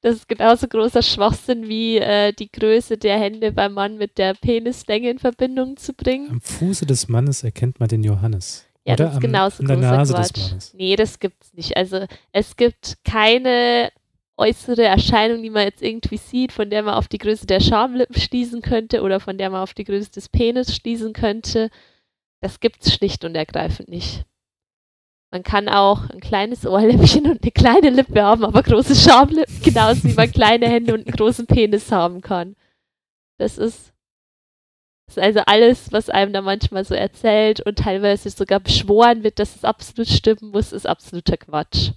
[0.02, 4.34] Das ist genauso großer Schwachsinn wie äh, die Größe der Hände beim Mann mit der
[4.34, 6.30] Penislänge in Verbindung zu bringen.
[6.30, 8.66] Am Fuße des Mannes erkennt man den Johannes.
[8.86, 10.36] Ja, Oder das ist am, genauso an der großer Nase Quatsch.
[10.36, 10.74] des Mannes.
[10.74, 11.78] Nee, das gibt's nicht.
[11.78, 13.92] Also es gibt keine
[14.38, 18.20] äußere Erscheinung, die man jetzt irgendwie sieht, von der man auf die Größe der Schamlippen
[18.20, 21.70] schließen könnte oder von der man auf die Größe des Penis schließen könnte.
[22.42, 24.26] Das gibt's schlicht und ergreifend nicht.
[25.32, 30.04] Man kann auch ein kleines Ohrläppchen und eine kleine Lippe haben, aber große Schamlippen, genauso
[30.04, 32.58] wie man kleine Hände und einen großen Penis haben kann.
[33.38, 33.94] Das ist,
[35.08, 39.40] das ist also alles, was einem da manchmal so erzählt und teilweise sogar beschworen wird,
[39.40, 41.92] dass es absolut stimmen muss, ist absoluter Quatsch.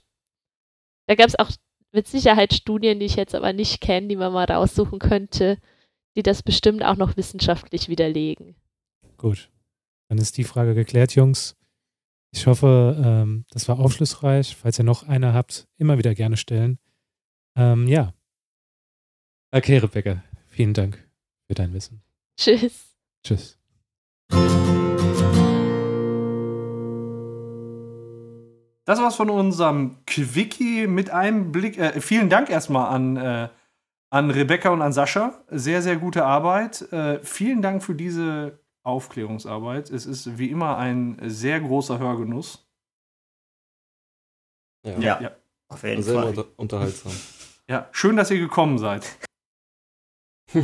[1.08, 1.50] Da gab es auch
[1.90, 5.58] mit Sicherheit Studien, die ich jetzt aber nicht kenne, die man mal raussuchen könnte,
[6.16, 8.54] die das bestimmt auch noch wissenschaftlich widerlegen.
[9.16, 9.50] Gut.
[10.08, 11.56] Dann ist die Frage geklärt, Jungs.
[12.36, 14.56] Ich hoffe, ähm, das war aufschlussreich.
[14.56, 16.78] Falls ihr noch eine habt, immer wieder gerne stellen.
[17.56, 18.12] Ähm, ja.
[19.52, 20.22] Okay, Rebecca.
[20.48, 20.98] Vielen Dank
[21.46, 22.02] für dein Wissen.
[22.36, 22.96] Tschüss.
[23.22, 23.56] Tschüss.
[28.84, 31.78] Das war's von unserem Quickie mit einem Blick.
[31.78, 33.48] Äh, vielen Dank erstmal an, äh,
[34.10, 35.44] an Rebecca und an Sascha.
[35.50, 36.82] Sehr, sehr gute Arbeit.
[36.92, 39.90] Äh, vielen Dank für diese Aufklärungsarbeit.
[39.90, 42.64] Es ist wie immer ein sehr großer Hörgenuss.
[44.84, 44.98] Ja.
[44.98, 45.30] Ja, Ja.
[45.68, 46.28] auf jeden Sehr Fall.
[46.28, 47.12] unter unterhaltsam.
[47.66, 49.06] Ja, schön, dass ihr gekommen seid.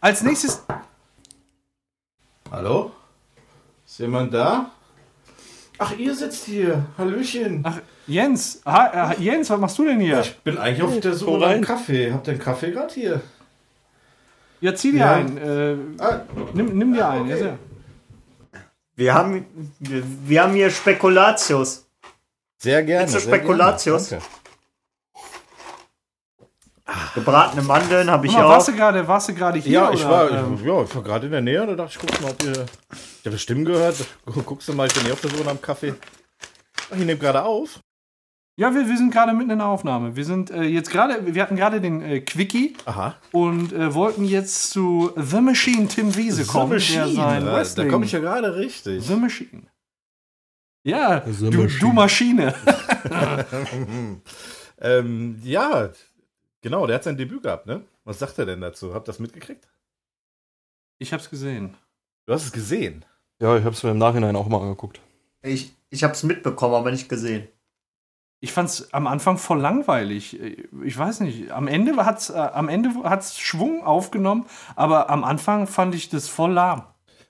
[0.00, 0.62] Als nächstes.
[2.50, 2.92] Hallo?
[3.86, 4.70] Ist jemand da?
[5.78, 6.84] Ach, ihr sitzt hier.
[6.98, 7.62] Hallöchen.
[7.64, 8.60] Ach, Jens.
[8.66, 10.20] Ha, äh, Jens, was machst du denn hier?
[10.20, 12.12] Ich bin eigentlich auf der Suche nach einem Kaffee.
[12.12, 13.20] Habt ihr einen Kaffee gerade hier?
[14.62, 15.12] Ja, zieh dir Ja.
[15.12, 15.36] ein.
[15.36, 16.20] Äh, Ah,
[16.54, 17.26] nimm, nimm dir ein.
[17.28, 17.58] Ja, sehr.
[18.96, 19.44] Wir haben,
[19.80, 21.84] wir, wir haben hier Spekulatius.
[22.58, 23.02] sehr gerne.
[23.02, 23.42] Willst du sehr gerne.
[23.44, 24.08] Spekulatius?
[24.08, 24.24] Danke.
[27.14, 28.50] Gebratene Mandeln habe ich mal, auch.
[28.50, 29.72] warst du gerade, warst du gerade hier?
[29.72, 31.92] Ja, ich oder, war, ähm, ich, ja, ich war gerade in der Nähe, da dachte
[31.94, 32.66] ich, guck mal, ob ihr.
[33.20, 33.96] Ich habe Stimmen gehört.
[34.26, 35.94] Gu- Guckst du mal, ich bin hier auf der Suche nach einem Kaffee.
[36.90, 37.80] Ich nehme gerade auf.
[38.56, 40.14] Ja, wir, wir sind gerade mitten in der Aufnahme.
[40.14, 43.16] Wir sind äh, jetzt gerade, wir hatten gerade den äh, Quickie Aha.
[43.32, 48.12] und äh, wollten jetzt zu The Machine Tim Wiese kommen, der sein da, komme ich
[48.12, 49.04] ja gerade richtig.
[49.04, 49.62] The Machine.
[50.84, 51.80] Ja, The du, Machine.
[51.80, 52.54] du Maschine.
[54.80, 55.90] ähm, ja,
[56.60, 57.82] genau, der hat sein Debüt gehabt, ne?
[58.04, 58.92] Was sagt er denn dazu?
[58.92, 59.66] Habt ihr das mitgekriegt?
[60.98, 61.76] Ich hab's gesehen.
[62.26, 63.04] Du hast es gesehen.
[63.40, 65.00] Ja, ich habe es mir im Nachhinein auch mal angeguckt.
[65.42, 67.48] Ich, ich habe es mitbekommen, aber nicht gesehen.
[68.44, 70.36] Ich fand's am Anfang voll langweilig.
[70.84, 71.52] Ich weiß nicht.
[71.52, 76.28] Am Ende hat's, äh, am Ende hat's Schwung aufgenommen, aber am Anfang fand ich das
[76.28, 76.82] voll lahm.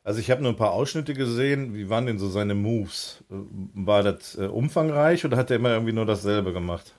[0.04, 1.74] Also ich habe nur ein paar Ausschnitte gesehen.
[1.74, 3.22] Wie waren denn so seine Moves?
[3.30, 3.34] Äh,
[3.74, 6.94] War das äh, umfangreich oder hat er immer irgendwie nur dasselbe gemacht?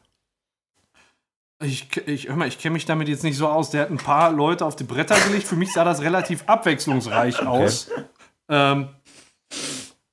[1.63, 3.71] Ich, ich, hör mal, ich kenne mich damit jetzt nicht so aus.
[3.71, 5.47] Der hat ein paar Leute auf die Bretter gelegt.
[5.47, 7.89] Für mich sah das relativ abwechslungsreich aus.
[8.47, 8.89] Ähm,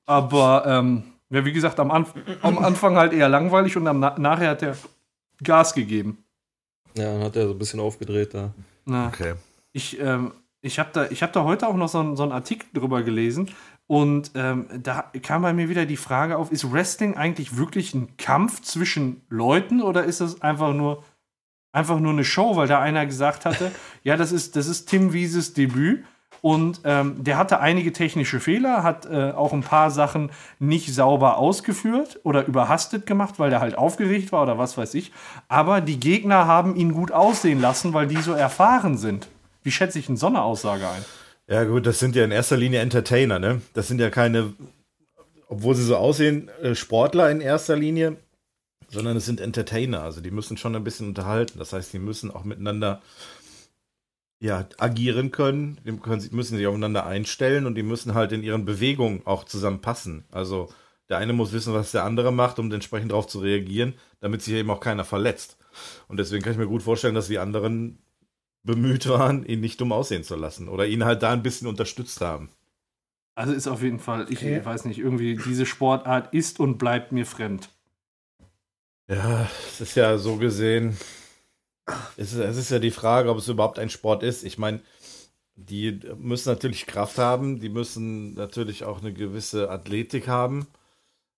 [0.07, 4.17] aber, ähm, ja, wie gesagt, am, Anf am Anfang halt eher langweilig und am Na
[4.19, 4.77] nachher hat er
[5.43, 6.23] Gas gegeben.
[6.95, 8.53] Ja, dann hat er so ein bisschen aufgedreht da.
[8.85, 9.33] Na, Okay.
[9.73, 12.31] ich ähm, ich habe da, ich hab da heute auch noch so, einen- so einen
[12.33, 13.49] Artikel drüber gelesen
[13.87, 18.15] und ähm, da kam bei mir wieder die Frage auf, ist Wrestling eigentlich wirklich ein
[18.17, 21.03] Kampf zwischen Leuten oder ist das einfach nur,
[21.71, 23.71] einfach nur eine Show, weil da einer gesagt hatte,
[24.03, 26.03] ja, das ist, das ist Tim Wieses Debüt
[26.41, 31.37] und ähm, der hatte einige technische Fehler, hat äh, auch ein paar Sachen nicht sauber
[31.37, 35.11] ausgeführt oder überhastet gemacht, weil der halt aufgeregt war oder was weiß ich.
[35.47, 39.27] Aber die Gegner haben ihn gut aussehen lassen, weil die so erfahren sind.
[39.63, 41.05] Wie schätze ich eine Aussage ein?
[41.47, 43.61] Ja gut, das sind ja in erster Linie Entertainer, ne?
[43.73, 44.53] Das sind ja keine,
[45.47, 48.17] obwohl sie so aussehen, äh, Sportler in erster Linie,
[48.89, 50.01] sondern es sind Entertainer.
[50.01, 51.59] Also die müssen schon ein bisschen unterhalten.
[51.59, 53.01] Das heißt, die müssen auch miteinander
[54.41, 55.91] ja, agieren können, die
[56.35, 60.25] müssen sich aufeinander einstellen und die müssen halt in ihren Bewegungen auch zusammenpassen.
[60.31, 60.69] Also
[61.09, 64.55] der eine muss wissen, was der andere macht, um entsprechend darauf zu reagieren, damit sich
[64.55, 65.57] eben auch keiner verletzt.
[66.07, 67.99] Und deswegen kann ich mir gut vorstellen, dass die anderen
[68.63, 72.21] bemüht waren, ihn nicht dumm aussehen zu lassen oder ihn halt da ein bisschen unterstützt
[72.21, 72.49] haben.
[73.35, 74.63] Also ist auf jeden Fall, ich Okay.
[74.63, 77.69] weiß nicht, irgendwie diese Sportart ist und bleibt mir fremd.
[79.07, 80.97] Ja, es ist ja so gesehen,
[82.17, 84.43] es ist, es ist ja die Frage, ob es überhaupt ein Sport ist.
[84.43, 84.81] Ich meine,
[85.55, 90.67] die müssen natürlich Kraft haben, die müssen natürlich auch eine gewisse Athletik haben,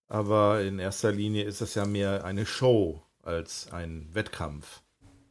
[0.08, 4.82] aber in erster Linie ist es ja mehr eine Show als ein Wettkampf.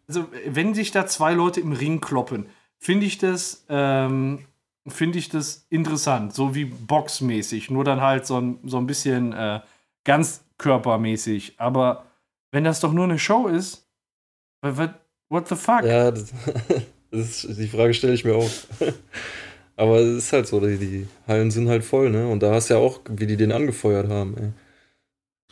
[0.09, 2.47] Also, wenn sich da zwei Leute im Ring kloppen,
[2.79, 4.47] finde ich das, ähm,
[4.87, 9.33] finde ich das interessant, so wie boxmäßig, nur dann halt so ein, so ein bisschen
[9.33, 9.61] äh,
[10.05, 11.55] ganz körpermäßig.
[11.59, 12.07] Aber
[12.51, 13.89] wenn das doch nur eine Show ist,
[14.61, 14.95] wa-
[15.33, 15.83] what the fuck?
[15.83, 16.33] Ja, das,
[17.11, 18.51] das ist, die Frage stelle ich mir auch.
[19.77, 22.29] Aber es ist halt so, die, die Hallen sind halt voll, ne?
[22.29, 24.53] Und da hast du ja auch, wie die den angefeuert haben, ey.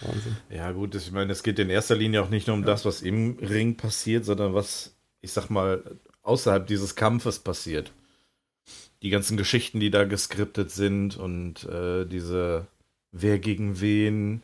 [0.07, 0.37] Wahnsinn.
[0.51, 3.03] Ja, gut, ich meine, es geht in erster Linie auch nicht nur um das, was
[3.03, 5.83] im Ring passiert, sondern was, ich sag mal,
[6.22, 7.93] außerhalb dieses Kampfes passiert.
[9.03, 12.66] Die ganzen Geschichten, die da geskriptet sind und äh, diese
[13.12, 14.43] Wer gegen wen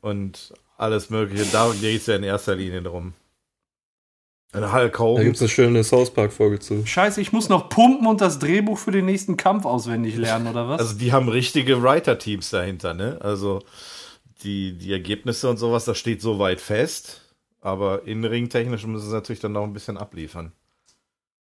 [0.00, 3.12] und alles Mögliche, da geht es ja in erster Linie drum.
[4.54, 6.86] Ein Hulk Da gibt es eine schöne South Park-Folge zu.
[6.86, 10.68] Scheiße, ich muss noch pumpen und das Drehbuch für den nächsten Kampf auswendig lernen, oder
[10.68, 10.80] was?
[10.80, 13.18] Also die haben richtige Writer-Teams dahinter, ne?
[13.20, 13.62] Also
[14.44, 17.20] die, die Ergebnisse und sowas, das steht so weit fest.
[17.60, 20.52] Aber innenringtechnisch müssen sie natürlich dann noch ein bisschen abliefern.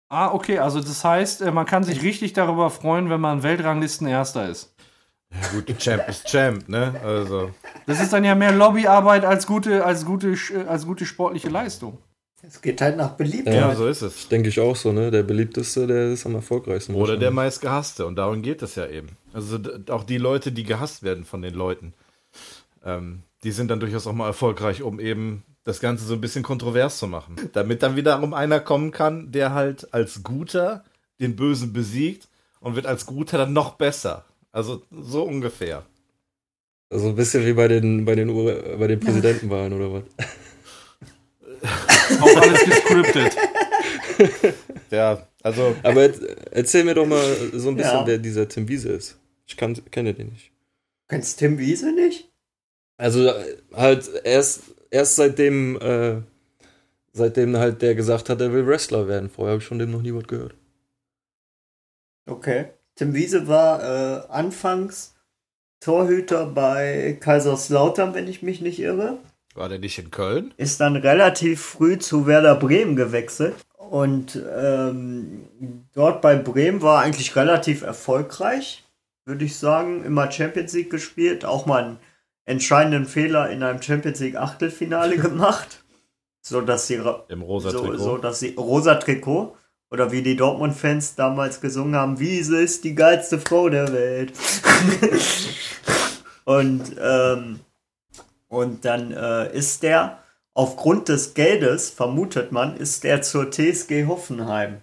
[0.09, 4.49] ah, okay, also das heißt, äh, man kann sich richtig darüber freuen, wenn man Weltranglisten-Erster
[4.49, 4.75] ist.
[5.31, 6.99] Ja gut, Champ ist Champ, ne?
[7.03, 7.51] Also.
[7.87, 11.97] Das ist dann ja mehr Lobbyarbeit als gute, als gute, sch- als gute sportliche Leistung.
[12.43, 13.53] Es geht halt nach Beliebtheit.
[13.53, 14.27] Ja, so ist es.
[14.27, 15.11] Denke ich auch so, ne?
[15.11, 16.95] Der beliebteste, der ist am erfolgreichsten.
[16.95, 17.35] Oder der wahrscheinlich.
[17.35, 18.05] meist gehasste.
[18.05, 19.09] Und darum geht es ja eben.
[19.33, 21.93] Also auch die Leute, die gehasst werden von den Leuten,
[22.83, 26.43] ähm, die sind dann durchaus auch mal erfolgreich, um eben das Ganze so ein bisschen
[26.43, 27.35] kontrovers zu machen.
[27.53, 30.83] Damit dann wiederum einer kommen kann, der halt als Guter
[31.19, 32.27] den Bösen besiegt
[32.59, 34.25] und wird als Guter dann noch besser.
[34.51, 35.83] Also so ungefähr.
[36.89, 40.03] Also ein bisschen wie bei den, bei den, Ur bei den Präsidentenwahlen oder was?
[41.63, 43.37] Auch alles gescriptet.
[44.89, 48.07] Ja, also Aber jetzt, erzähl mir doch mal so ein bisschen, Ja.
[48.07, 49.17] wer dieser Tim Wiese ist.
[49.47, 50.51] Ich kann, kenne den nicht.
[51.07, 52.29] Kennst Tim Wiese nicht?
[52.97, 53.31] Also
[53.73, 56.21] halt erst, erst seitdem, äh,
[57.13, 59.29] seitdem halt der gesagt hat, er will Wrestler werden.
[59.29, 60.53] Vorher habe ich von dem noch nie was gehört.
[62.29, 62.65] Okay.
[62.95, 65.15] Tim Wiese war äh, anfangs
[65.79, 69.17] Torhüter bei Kaiserslautern, wenn ich mich nicht irre.
[69.55, 70.53] War der nicht in Köln?
[70.57, 73.55] Ist dann relativ früh zu Werder Bremen gewechselt.
[73.77, 75.47] Und ähm,
[75.93, 78.85] dort bei Bremen war eigentlich relativ erfolgreich,
[79.25, 80.05] würde ich sagen.
[80.05, 81.97] Immer Champions League gespielt, auch mal einen
[82.45, 85.83] entscheidenden Fehler in einem Champions League Achtelfinale gemacht.
[86.41, 87.97] So dass sie Im rosa so, Trikot.
[87.97, 89.55] so dass sie rosa Trikot
[89.91, 94.31] oder wie die Dortmund-Fans damals gesungen haben, Wiese ist die geilste Frau der Welt.
[96.45, 97.59] und ähm,
[98.51, 100.19] und dann äh, ist der
[100.53, 104.81] aufgrund des Geldes vermutet man ist der zur TSG Hoffenheim.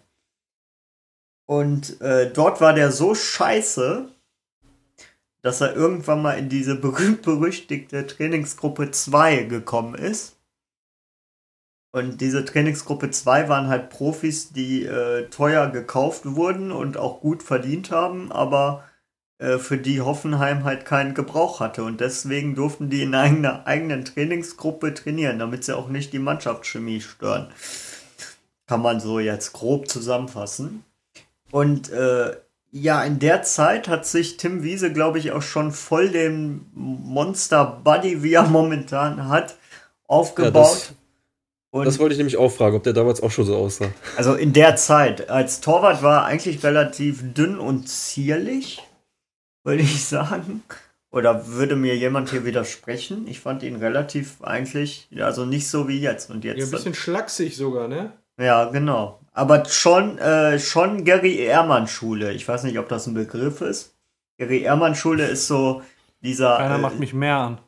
[1.47, 4.09] Und äh, dort war der so scheiße,
[5.43, 10.37] dass er irgendwann mal in diese berühmt-berüchtigte Trainingsgruppe 2 gekommen ist.
[11.93, 17.43] Und diese Trainingsgruppe 2 waren halt Profis, die äh, teuer gekauft wurden und auch gut
[17.43, 18.88] verdient haben, aber
[19.39, 21.85] für die Hoffenheim halt keinen Gebrauch hatte.
[21.85, 27.01] Und deswegen durften die in einer eigenen Trainingsgruppe trainieren, damit sie auch nicht die Mannschaftschemie
[27.01, 27.49] stören.
[28.67, 30.85] Kann man so jetzt grob zusammenfassen.
[31.51, 32.37] Und äh,
[32.71, 37.81] ja, in der Zeit hat sich Tim Wiese, glaube ich, auch schon voll den Monster
[37.83, 39.57] Buddy, wie er momentan hat,
[40.07, 40.93] aufgebaut.
[41.71, 43.91] Und das wollte ich nämlich auch fragen, ob der damals auch schon so aussah.
[44.17, 45.29] Also in der Zeit.
[45.29, 48.83] Als Torwart war er eigentlich relativ dünn und zierlich,
[49.69, 50.63] würde ich sagen.
[51.11, 53.27] Oder würde mir jemand hier widersprechen?
[53.29, 56.31] Ich fand ihn relativ eigentlich, also nicht so wie jetzt.
[56.31, 58.13] Und jetzt Ja, ein bisschen schlaksig sogar, ne?
[58.39, 59.21] ja, genau.
[59.33, 62.33] Aber schon, äh, schon Gary Ehrmann Schule.
[62.33, 63.95] Ich weiß nicht, ob das ein Begriff ist.
[64.37, 65.83] Gary Ehrmann Schule ist so
[66.23, 66.57] dieser.
[66.59, 67.59] Keiner äh, macht mich mehr an.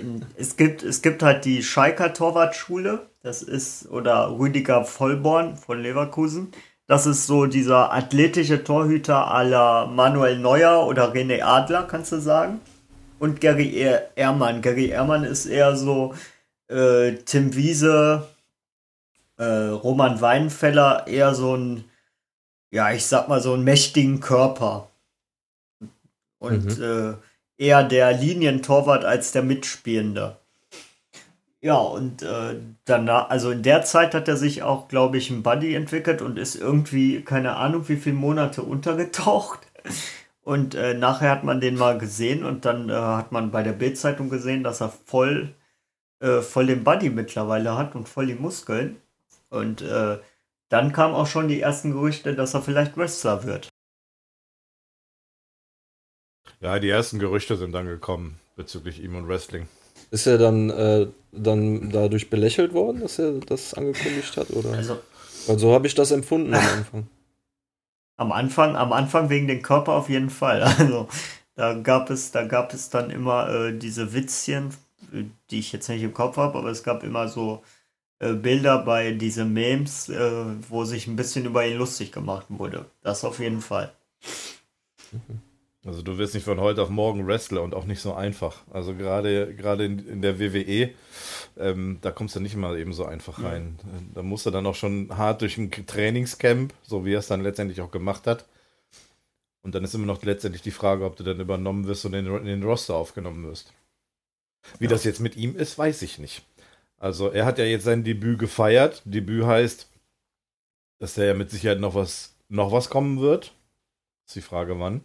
[0.00, 5.80] in- es gibt, es gibt halt die Schalker Torwartschule, das ist, oder Rüdiger Vollborn von
[5.82, 6.52] Leverkusen.
[6.88, 12.60] Das ist so dieser athletische Torhüter la Manuel Neuer oder René Adler, kannst du sagen.
[13.18, 14.62] Und Gary Er- Ehrmann.
[14.62, 16.14] Gary Ehrmann ist eher so
[16.68, 18.26] äh, Tim Wiese,
[19.36, 21.84] äh, Roman Weidenfeller, eher so ein,
[22.70, 24.88] ja, ich sag mal so einen mächtigen Körper.
[26.38, 27.14] Und äh,
[27.58, 30.36] eher der Linientorwart als der Mitspielende.
[31.60, 35.42] Ja, und äh, danach, also in der Zeit hat er sich auch, glaube ich, ein
[35.42, 39.66] Buddy entwickelt und ist irgendwie, keine Ahnung, wie viele Monate untergetaucht.
[40.42, 43.72] Und äh, nachher hat man den mal gesehen und dann äh, hat man bei der
[43.72, 45.54] Bildzeitung gesehen, dass er voll,
[46.20, 48.96] äh, voll den Buddy mittlerweile hat und voll die Muskeln.
[49.50, 50.18] Und äh,
[50.68, 53.68] dann kamen auch schon die ersten Gerüchte, dass er vielleicht Wrestler wird.
[56.60, 59.68] Ja, die ersten Gerüchte sind dann gekommen bezüglich ihm und Wrestling.
[60.10, 64.50] Ist er dann, äh, dann dadurch belächelt worden, dass er das angekündigt hat?
[64.50, 64.72] Oder?
[64.72, 64.98] Also
[65.46, 67.06] Weil so habe ich das empfunden am Anfang.
[68.20, 70.62] Am Anfang, am Anfang wegen dem Körper auf jeden Fall.
[70.78, 71.06] Also
[71.54, 74.74] da gab es, da gab es dann immer äh, diese Witzchen,
[75.50, 77.62] die ich jetzt nicht im Kopf habe, aber es gab immer so
[78.20, 82.86] äh, Bilder bei diesen Memes, äh, wo sich ein bisschen über ihn lustig gemacht wurde.
[83.02, 83.92] Das auf jeden Fall.
[85.88, 88.58] Also du wirst nicht von heute auf morgen Wrestler und auch nicht so einfach.
[88.70, 90.90] Also gerade gerade in, in der WWE,
[91.56, 93.78] ähm, da kommst du nicht mal eben so einfach rein.
[94.14, 97.42] Da musst du dann auch schon hart durch ein Trainingscamp, so wie er es dann
[97.42, 98.44] letztendlich auch gemacht hat.
[99.62, 102.26] Und dann ist immer noch letztendlich die Frage, ob du dann übernommen wirst und in,
[102.26, 103.72] den- in den Roster aufgenommen wirst.
[104.78, 106.42] Wie das jetzt mit ihm ist, weiß ich nicht.
[106.98, 109.00] Also er hat ja jetzt sein Debüt gefeiert.
[109.06, 109.88] Debüt heißt,
[110.98, 113.54] dass da ja mit Sicherheit noch was, noch was kommen wird.
[114.26, 115.00] Ist die Frage, wann.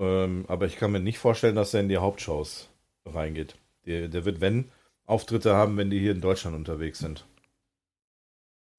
[0.00, 2.70] Ähm, aber ich kann mir nicht vorstellen, dass er in die Hauptshows
[3.06, 3.54] reingeht.
[3.86, 4.70] Der, der wird, wenn,
[5.06, 7.26] Auftritte haben, wenn die hier in Deutschland unterwegs sind.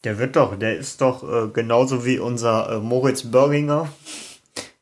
[0.03, 3.88] Der wird doch, der ist doch äh, genauso wie unser äh, Moritz Börringer.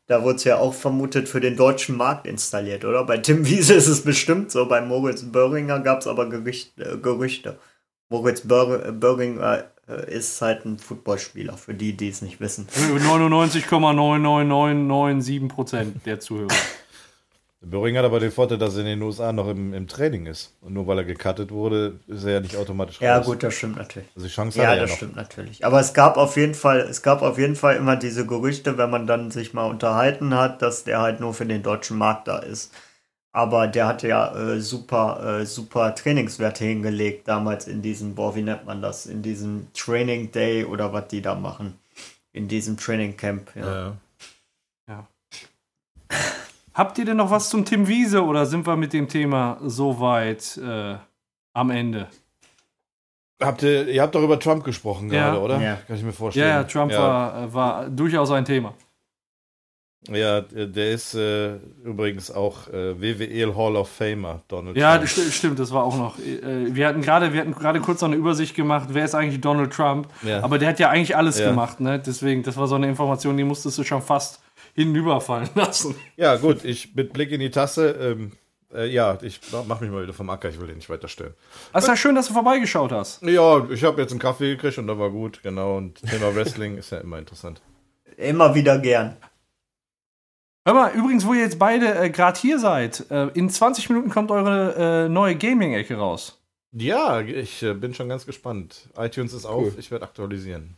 [0.06, 3.04] Da wurde es ja auch vermutet für den deutschen Markt installiert, oder?
[3.04, 7.58] Bei Tim Wiese ist es bestimmt so, bei Moritz Börringer gab es aber äh, Gerüchte.
[8.08, 9.64] Moritz Bör, äh,
[9.96, 12.66] ist halt ein Footballspieler, für die, die es nicht wissen.
[12.68, 16.54] 99,99997 Prozent der Zuhörer.
[17.62, 20.24] Der Böhring hat aber den Vorteil, dass er in den USA noch im, im Training
[20.24, 20.54] ist.
[20.62, 23.26] Und nur weil er gecuttet wurde, ist er ja nicht automatisch Ja, raus.
[23.26, 24.08] gut, das stimmt natürlich.
[24.16, 24.96] Also die Chance Ja, hat er ja das noch.
[24.96, 25.62] stimmt natürlich.
[25.64, 28.88] Aber es gab auf jeden Fall, es gab auf jeden Fall immer diese Gerüchte, wenn
[28.88, 32.38] man dann sich mal unterhalten hat, dass der halt nur für den deutschen Markt da
[32.38, 32.72] ist.
[33.32, 38.42] Aber der hatte ja äh, super, äh, super Trainingswerte hingelegt damals in diesem, boah, wie
[38.42, 39.06] nennt man das?
[39.06, 41.78] In diesem Training Day oder was die da machen.
[42.32, 43.54] In diesem Training Camp.
[43.54, 43.96] Ja.
[44.88, 45.06] Ja.
[46.74, 50.56] Habt ihr denn noch was zum Tim Wiese oder sind wir mit dem Thema soweit
[50.58, 50.96] äh,
[51.52, 52.08] am Ende?
[53.42, 55.30] Habt ihr, ihr habt doch über Trump gesprochen Ja.
[55.30, 55.60] gerade, oder?
[55.60, 55.76] Ja.
[55.86, 56.48] Kann ich mir vorstellen.
[56.48, 58.74] Ja, ja, Trump War, äh, war durchaus ein Thema.
[60.08, 65.02] Ja, äh, der ist äh, übrigens auch äh, WWE Hall of Famer, Donald Ja, Trump.
[65.02, 66.18] das sti- stimmt, das war auch noch.
[66.18, 69.40] äh, Wir hatten gerade, wir hatten gerade kurz noch eine Übersicht gemacht, wer ist eigentlich
[69.42, 70.08] Donald Trump?
[70.22, 70.42] Ja.
[70.42, 71.50] Aber der hat ja eigentlich alles Ja.
[71.50, 71.98] gemacht, ne?
[71.98, 74.40] Deswegen, das war so eine Information, die musstest du schon fast
[74.74, 75.94] hinüberfallen lassen.
[76.16, 78.32] Ja, gut, ich mit Blick in die Tasse, ähm,
[78.74, 79.38] äh, ja, ich
[79.68, 81.34] mach mich mal wieder vom Acker, ich will den nicht weiter stören.
[81.74, 83.20] Es ist ja schön, dass du vorbeigeschaut hast.
[83.22, 85.76] Ja, ich habe jetzt einen Kaffee gekriegt und da war gut, genau.
[85.76, 87.60] Und Thema Wrestling ist ja immer interessant.
[88.16, 89.16] Immer wieder gern.
[90.66, 94.10] Hör mal, übrigens, wo ihr jetzt beide äh, gerade hier seid, äh, in 20 Minuten
[94.10, 96.38] kommt eure äh, neue Gaming-Ecke raus.
[96.72, 98.88] Ja, ich äh, bin schon ganz gespannt.
[98.96, 99.74] iTunes ist auf, Cool.
[99.78, 100.76] ich werde aktualisieren.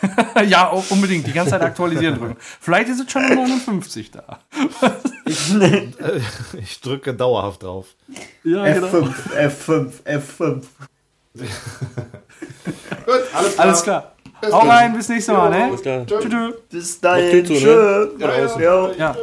[0.46, 2.36] ja, unbedingt, die ganze Zeit aktualisieren drücken.
[2.60, 4.40] Vielleicht ist es schon in 59 da.
[5.60, 6.20] Äh,
[6.60, 7.94] ich drücke dauerhaft drauf.
[8.44, 10.62] Ja, F5, F5, F5.
[11.34, 11.44] Gut,
[13.34, 14.12] alles Alles klar.
[14.44, 15.64] Hau rein, bis nächstes Mal, ne?
[15.64, 16.06] Alles klar.
[16.06, 16.24] Tschüss.
[16.24, 16.54] tschüss.
[16.68, 17.44] Bis dahin.
[17.46, 18.08] so, Tschö.
[18.18, 18.92] Ja, Ja.
[18.96, 19.16] Ja.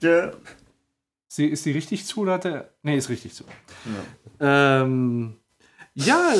[0.00, 0.30] Tschö.
[1.46, 2.70] Ist die, richtig zu oder hat der.
[2.82, 3.44] Nee, ist richtig zu.
[4.40, 5.34] Ähm,
[5.94, 6.32] ja,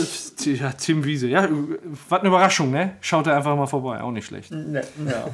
[0.45, 1.29] ja, Tim Wiese.
[1.29, 1.49] Ja,
[2.09, 2.97] was eine Überraschung, ne?
[3.01, 4.01] Schaut er einfach mal vorbei.
[4.01, 4.51] Auch nicht schlecht.
[4.51, 5.29] Ne, Ja.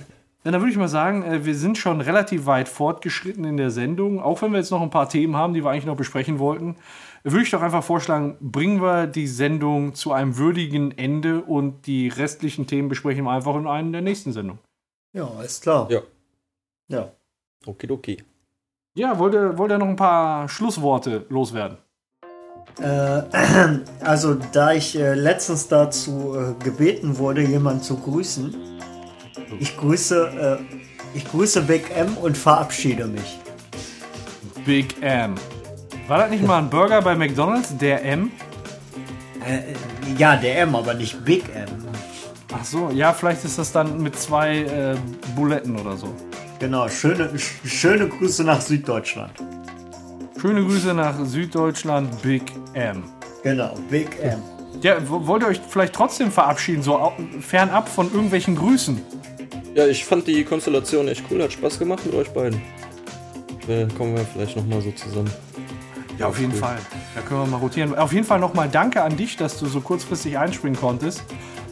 [0.44, 3.72] Ja, dann würde ich mal sagen, äh, wir sind schon relativ weit fortgeschritten in der
[3.72, 4.20] Sendung.
[4.20, 6.76] Auch wenn wir jetzt noch ein paar Themen haben, die wir eigentlich noch besprechen wollten,
[7.32, 12.06] würde ich doch einfach vorschlagen, bringen wir die Sendung zu einem würdigen Ende und die
[12.08, 14.58] restlichen Themen besprechen wir einfach in einer der nächsten Sendung.
[15.12, 15.90] Ja, ist klar.
[15.90, 16.02] Ja.
[16.88, 17.10] Ja.
[17.66, 18.22] Okidoki.
[18.96, 21.78] Ja, wollt ihr, wollt ihr noch ein paar Schlussworte loswerden?
[22.80, 23.22] Äh,
[24.00, 28.54] also, da ich äh, letztens dazu äh, gebeten wurde, jemanden zu grüßen,
[29.58, 33.38] ich grüße, äh, ich grüße Big M und verabschiede mich.
[34.64, 35.34] Big M.
[36.08, 38.30] War das nicht mal ein Burger bei McDonalds, der M?
[39.44, 39.74] Äh,
[40.16, 41.66] ja, der M, aber nicht Big M.
[42.54, 44.96] Ach so, ja, vielleicht ist das dann mit zwei äh,
[45.34, 46.14] Buletten oder so.
[46.60, 49.32] Genau, schöne, sch schöne Grüße nach Süddeutschland.
[50.40, 52.42] Schöne Grüße nach Süddeutschland, Big
[52.74, 53.02] M.
[53.42, 54.40] Genau, Big M.
[54.82, 59.00] Ja, wollt ihr euch vielleicht trotzdem verabschieden, so fernab von irgendwelchen Grüßen?
[59.74, 62.62] Ja, ich fand die Konstellation echt cool, hat Spaß gemacht mit euch beiden.
[63.66, 65.30] Äh, kommen wir vielleicht nochmal so zusammen.
[66.18, 66.58] Ja, auf jeden cool.
[66.58, 66.78] Fall.
[67.14, 67.94] Da können wir mal rotieren.
[67.96, 71.22] Auf jeden Fall nochmal danke an dich, dass du so kurzfristig einspringen konntest.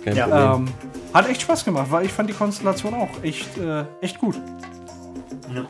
[0.04, 0.56] Kein Ja.
[0.56, 0.66] Ähm,
[1.12, 4.36] hat echt Spaß gemacht, weil ich fand die Konstellation auch echt, äh, echt gut.
[5.54, 5.62] Ja,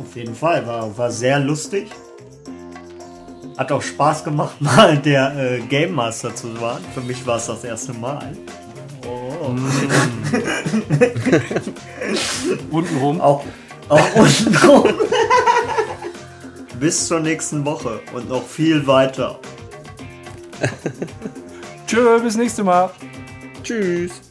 [0.00, 1.90] auf jeden Fall, war, war sehr lustig.
[3.56, 6.78] Hat auch Spaß gemacht, mal der äh, Game Master zu sein.
[6.94, 8.36] Für mich war es das erste Mal.
[9.06, 9.54] Oh.
[12.70, 13.20] Untenrum.
[13.20, 13.44] Auch,
[13.88, 14.84] auch untenrum.
[16.80, 19.40] Bis zur nächsten Woche und noch viel weiter.
[21.86, 22.90] Tschö, bis nächste Mal.
[23.62, 24.27] Tschüss.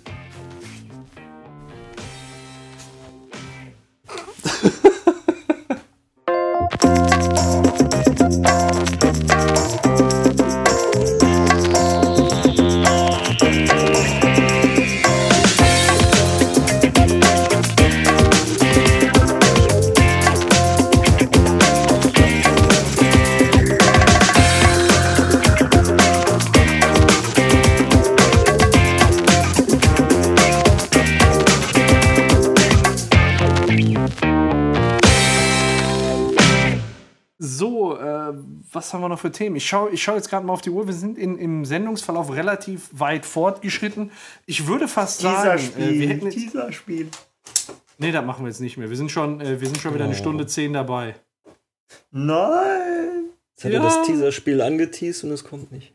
[39.17, 39.55] Noch für Themen?
[39.55, 40.85] Ich schaue ich schau jetzt gerade mal auf die Uhr.
[40.87, 44.11] Wir sind in, im Sendungsverlauf relativ weit fortgeschritten.
[44.45, 47.09] Ich würde fast sagen, äh, wir hätten dieser Spiel.
[47.97, 48.89] Nee, das machen wir jetzt nicht mehr.
[48.89, 50.17] Wir sind schon, äh, wir sind schon wieder eine Oh.
[50.17, 51.15] Stunde zehn dabei.
[52.11, 53.29] Nein.
[53.55, 53.79] Jetzt hat Ja.
[53.79, 55.93] er das Teaserspiel angeteased und es kommt nicht.